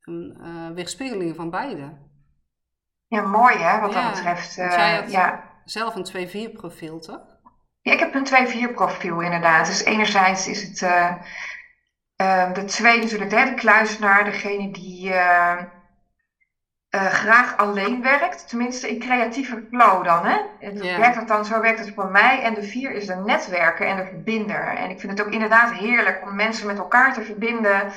[0.00, 2.06] een uh, weerspiegeling van beide.
[3.08, 4.54] Ja, mooi hè, wat dat betreft.
[4.54, 5.44] Jij ja.
[5.64, 7.20] zelf een 2-4 profiel, toch?
[7.80, 9.66] Ja, ik heb een 2-4 profiel inderdaad.
[9.66, 15.12] Dus enerzijds is het uh, de twee natuurlijk, de kluisenaar, degene die
[16.90, 18.48] graag alleen werkt.
[18.48, 20.26] Tenminste in creatieve flow dan.
[20.26, 20.38] Hè?
[20.60, 20.98] Yeah.
[20.98, 22.42] werkt dat dan, zo werkt het voor mij.
[22.42, 24.76] En de 4 is de netwerker en de verbinder.
[24.76, 27.92] En ik vind het ook inderdaad heerlijk om mensen met elkaar te verbinden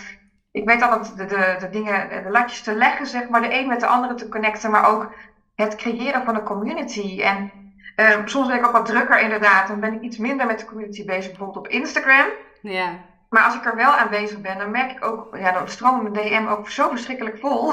[0.51, 3.67] ik weet altijd de, de, de dingen, de latjes te leggen, zeg maar, de een
[3.67, 5.13] met de andere te connecten, maar ook
[5.55, 7.21] het creëren van een community.
[7.21, 7.51] En
[7.95, 10.65] uh, soms ben ik ook wat drukker inderdaad, dan ben ik iets minder met de
[10.65, 12.27] community bezig, bijvoorbeeld op Instagram.
[12.61, 12.99] Ja.
[13.29, 16.25] Maar als ik er wel aanwezig ben, dan merk ik ook, ja, dan stromen mijn
[16.25, 17.65] DM ook zo verschrikkelijk vol.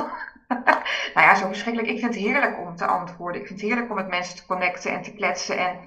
[1.14, 1.90] nou ja, zo verschrikkelijk.
[1.90, 3.40] Ik vind het heerlijk om te antwoorden.
[3.40, 5.58] Ik vind het heerlijk om met mensen te connecten en te kletsen.
[5.58, 5.78] En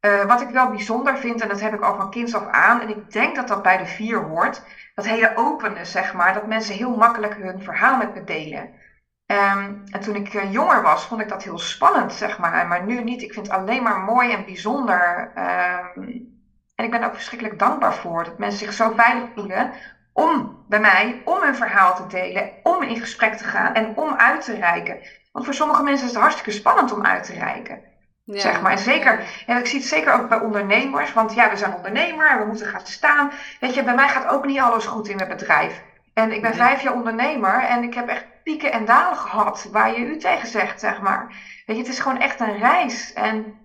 [0.00, 2.80] uh, wat ik wel bijzonder vind, en dat heb ik al van kinds af aan,
[2.80, 4.62] en ik denk dat dat bij de vier hoort,
[4.94, 6.32] dat hele openness, zeg maar.
[6.32, 8.70] Dat mensen heel makkelijk hun verhaal met me delen.
[9.26, 12.66] Ehm, en toen ik eh, jonger was, vond ik dat heel spannend, zeg maar.
[12.66, 13.22] Maar nu niet.
[13.22, 15.30] Ik vind het alleen maar mooi en bijzonder.
[15.34, 16.00] Ehm,
[16.74, 19.72] en ik ben ook verschrikkelijk dankbaar voor dat mensen zich zo veilig voelen
[20.12, 24.14] om bij mij, om hun verhaal te delen, om in gesprek te gaan en om
[24.14, 24.98] uit te reiken.
[25.32, 27.82] Want voor sommige mensen is het hartstikke spannend om uit te reiken.
[28.26, 28.40] Ja.
[28.40, 28.72] Zeg maar.
[28.72, 32.30] En zeker, en ik zie het zeker ook bij ondernemers, want ja, we zijn ondernemer
[32.30, 33.32] en we moeten gaan staan.
[33.60, 35.82] Weet je, bij mij gaat ook niet alles goed in het bedrijf.
[36.12, 39.92] En ik ben vijf jaar ondernemer en ik heb echt pieken en dalen gehad waar
[39.92, 41.26] je u tegen zegt, zeg maar.
[41.66, 43.12] Weet je, het is gewoon echt een reis.
[43.12, 43.60] En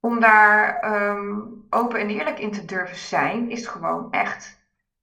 [0.00, 1.40] om daar ehm,
[1.70, 4.58] open en eerlijk in te durven zijn, is gewoon echt,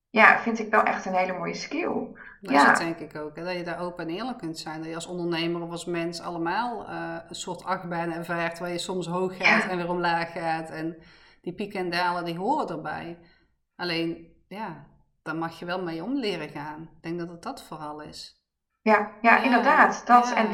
[0.09, 2.07] ja, vind ik wel echt een hele mooie skill.
[2.41, 2.73] Dat ja.
[2.73, 3.35] denk ik ook.
[3.35, 3.43] Hè?
[3.43, 4.79] Dat je daar open en eerlijk kunt zijn.
[4.79, 8.77] Dat je als ondernemer of als mens allemaal uh, een soort achtbaan ervaart waar je
[8.77, 10.69] soms hoog gaat en weer omlaag gaat.
[10.69, 10.97] En
[11.41, 13.17] die pieken en dalen, die horen erbij.
[13.75, 14.85] Alleen, ja,
[15.23, 16.81] daar mag je wel mee om leren gaan.
[16.81, 18.43] Ik denk dat het dat vooral is.
[18.81, 20.01] Ja, ja, inderdaad.
[20.05, 20.33] Dat.
[20.33, 20.47] en,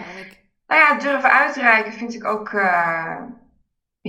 [0.67, 3.21] nou ja, durven uitreiken vind ik ook uh,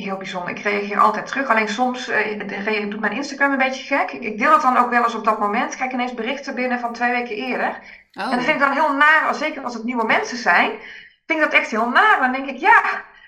[0.02, 0.50] heel bijzonder.
[0.50, 1.48] Ik reageer altijd terug.
[1.48, 4.10] Alleen soms uh, doet mijn Instagram een beetje gek.
[4.10, 5.70] Ik, deel het dan ook wel eens op dat moment.
[5.70, 7.68] Ik krijg ineens berichten binnen van twee weken eerder.
[8.12, 8.24] Oh.
[8.24, 10.70] En dat vind ik dan heel naar, zeker als het nieuwe mensen zijn.
[11.26, 12.18] Vind ik dat echt heel naar.
[12.20, 12.82] Dan denk ik, ja,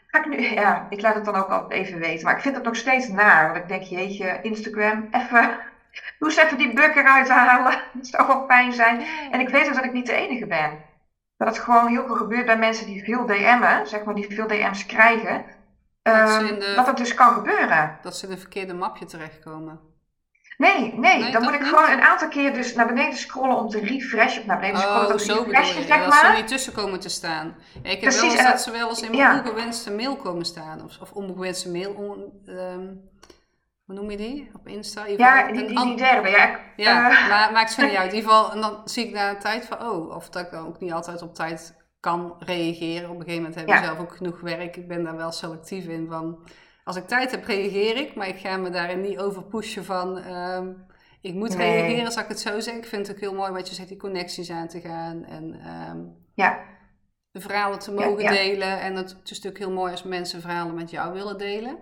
[0.06, 0.40] ga ik nu...
[0.40, 2.24] Ja, ik laat het dan ook altijd even weten.
[2.24, 3.46] Maar ik vind het nog steeds naar.
[3.46, 5.58] Want ik denk, jeetje, Instagram, even
[6.18, 7.78] Doe eens even die buk eruit halen.
[7.92, 9.02] Dat zou wel fijn zijn.
[9.30, 10.78] En ik weet ook dat ik niet de enige ben.
[11.36, 14.46] Dat het gewoon heel veel gebeurt bij mensen die veel DM'en, zeg maar, die veel
[14.46, 15.44] DM's krijgen.
[16.02, 17.98] Dat, um, dat het dus kan gebeuren.
[18.02, 19.80] Dat ze in een verkeerde mapje terechtkomen.
[20.58, 23.80] Nee, nee, dan moet ik gewoon een aantal keer dus naar beneden scrollen om te
[23.80, 24.40] refreshen.
[24.40, 26.08] Of naar beneden scrollen oh, zo refreshen, zeg maar.
[26.08, 27.56] Dat ze niet tussen komen te staan.
[27.82, 30.84] ik heb Precies, wel eens dat ze wel eens in mijn ongewenste mail komen staan.
[30.84, 31.92] Of, of ongewenste mail.
[31.92, 33.10] On, um,
[33.84, 35.06] hoe noem je die op Insta?
[35.06, 36.28] ja, die, die, die, derde.
[36.28, 37.28] Ja, ja uh.
[37.28, 38.10] maar maakt zo niet uit.
[38.10, 40.50] In ieder geval, en dan zie ik na een tijd van, oh, of dat ik
[40.50, 43.10] dan ook niet altijd op tijd kan reageren.
[43.10, 44.76] Op een gegeven moment heb je zelf ook genoeg werk.
[44.76, 46.38] Ik ben daar wel selectief in van,
[46.84, 48.14] als ik tijd heb, reageer ik.
[48.14, 50.72] Maar ik ga me daarin niet over pushen van, ehm,
[51.20, 52.82] ik moet reageren, zal ik het zo zeggen.
[52.82, 55.24] Ik vind het ook heel mooi wat je zegt, die connecties aan te gaan.
[55.24, 56.64] En um, ja.
[57.30, 58.80] de verhalen te mogen delen.
[58.80, 61.78] En het, het is natuurlijk heel mooi als mensen verhalen met jou willen delen.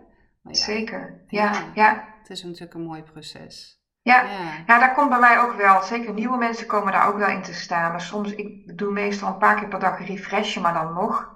[0.51, 3.76] Zeker, ja, ja, Het is natuurlijk een mooi proces.
[4.07, 4.22] Ja.
[4.22, 4.62] ja.
[4.66, 4.78] Ja.
[4.78, 5.82] daar komt bij mij ook wel.
[5.82, 7.90] Zeker nieuwe mensen komen daar ook wel in te staan.
[7.90, 11.28] Maar soms, ik doe meestal een paar keer per dag een refreshen, maar dan nog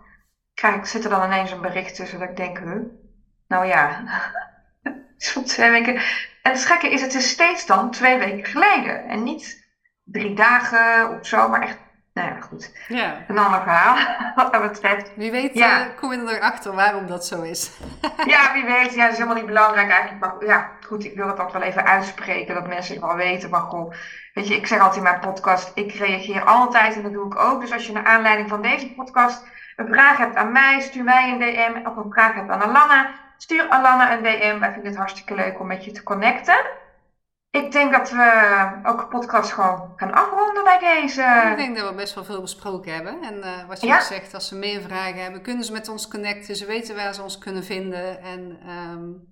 [0.55, 2.81] krijg ik, zit er dan ineens een bericht tussen dat ik denk, huh?
[3.47, 4.03] nou ja,
[5.17, 5.95] soms twee weken.
[6.43, 9.09] En het gekke is, het is steeds dan twee weken geleden.
[9.09, 9.69] En niet
[10.03, 11.79] drie dagen of zo, maar echt
[12.21, 12.73] nou ja, goed.
[12.89, 13.25] Ja.
[13.29, 13.97] Een ander verhaal
[14.37, 15.11] wat dat betreft.
[15.17, 15.81] Wie weet ja.
[15.81, 17.71] uh, kom je erachter waarom dat zo is.
[18.27, 18.95] ja, wie weet.
[18.95, 20.21] Ja, dat is helemaal niet belangrijk eigenlijk.
[20.21, 22.55] Maar ja, goed, ik wil het ook wel even uitspreken.
[22.55, 23.51] Dat mensen het wel weten.
[23.51, 23.95] Maar goh,
[24.35, 27.39] weet je, ik zeg altijd in mijn podcast, ik reageer altijd en dat doe ik
[27.39, 27.61] ook.
[27.61, 29.45] Dus als je naar aanleiding van deze podcast
[29.77, 31.89] een vraag hebt aan mij, stuur mij een DM.
[31.89, 34.59] Of een vraag hebt aan Alana, stuur Alana een DM.
[34.59, 36.65] Wij vinden het hartstikke leuk om met je te connecten.
[37.51, 41.47] Ik denk dat we ook de podcast gewoon gaan afronden bij deze.
[41.51, 43.23] Ik denk dat we best wel veel besproken hebben.
[43.23, 44.01] En uh, wat je ja?
[44.01, 46.57] zegt, als ze meer vragen hebben, kunnen ze met ons connecten.
[46.57, 48.23] Ze weten waar ze ons kunnen vinden.
[48.23, 49.29] En um,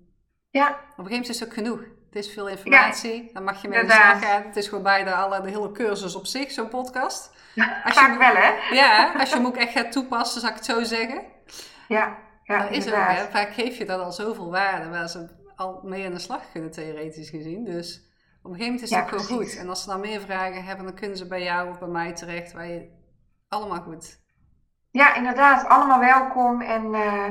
[0.51, 0.69] ja.
[0.69, 1.81] op een gegeven moment is het ook genoeg.
[1.81, 3.25] Het is veel informatie.
[3.25, 3.31] Ja.
[3.33, 4.43] Dan mag je mee aan de slag gaan.
[4.43, 7.33] Het is gewoon bijna alle, de hele cursus op zich, zo'n podcast.
[7.85, 8.75] Als Vaak je, wel, hè?
[8.75, 11.23] Ja, als je hem ook echt gaat toepassen, zou ik het zo zeggen.
[11.89, 13.25] Ja, ja dat is ook, hè?
[13.31, 16.71] Vaak geef je dat al zoveel waarde waar ze al mee aan de slag kunnen,
[16.71, 17.65] theoretisch gezien.
[17.65, 18.08] Dus
[18.43, 19.57] op een gegeven moment is het ook goed.
[19.57, 22.15] En als ze dan meer vragen hebben, dan kunnen ze bij jou of bij mij
[22.15, 22.53] terecht.
[22.53, 22.89] Waar je
[23.49, 24.21] allemaal goed.
[24.91, 25.69] Ja, inderdaad.
[25.69, 26.61] Allemaal welkom.
[26.61, 27.25] En uh,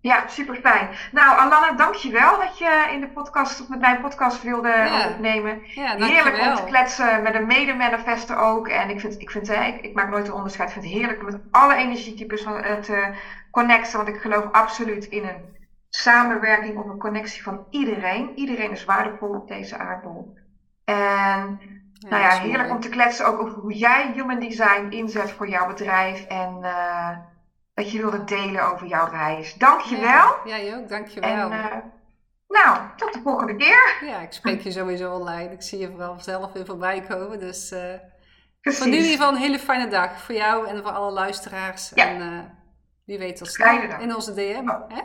[0.00, 0.88] ja, super fijn.
[1.12, 5.60] Nou, Alana, dankjewel dat je in de podcast, of met mijn podcast wilde opnemen.
[5.64, 8.68] Ja, heerlijk om te kletsen met een mede-manifester ook.
[8.68, 10.68] En ik vind, ik, vind ik, ik maak nooit een onderscheid.
[10.68, 13.14] Ik vind het heerlijk om met alle energietypes uh, te
[13.50, 13.96] connecten.
[13.96, 15.57] Want ik geloof absoluut in een
[15.88, 18.32] samenwerking of een connectie van iedereen.
[18.34, 20.34] Iedereen is waardevol op deze aardbol.
[20.84, 21.60] En
[21.98, 25.66] nou ja, heerlijk om te kletsen ook over hoe jij human design inzet voor jouw
[25.66, 26.24] bedrijf.
[26.24, 27.16] En uh,
[27.74, 29.54] dat je wilde delen over jouw reis.
[29.54, 30.36] Dankjewel.
[30.44, 31.50] Ja, jij ook, dankjewel.
[31.50, 31.76] En, uh,
[32.48, 33.96] nou, tot de volgende keer.
[34.00, 35.52] Ja, ik spreek je sowieso online.
[35.52, 37.38] Ik zie je vooral zelf weer voorbij komen.
[37.40, 37.80] Dus uh,
[38.62, 40.20] voor nu in ieder geval een hele fijne dag.
[40.20, 41.92] Voor jou en voor alle luisteraars.
[41.94, 42.06] Ja.
[42.06, 42.50] En
[43.04, 44.68] wie weet tot snel in onze DM.
[44.88, 45.02] Hè?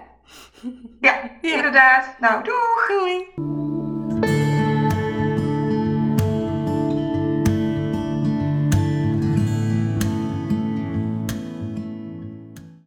[1.01, 2.15] Ja, inderdaad.
[2.19, 2.87] Nou, doeg!
[2.87, 3.82] Doei!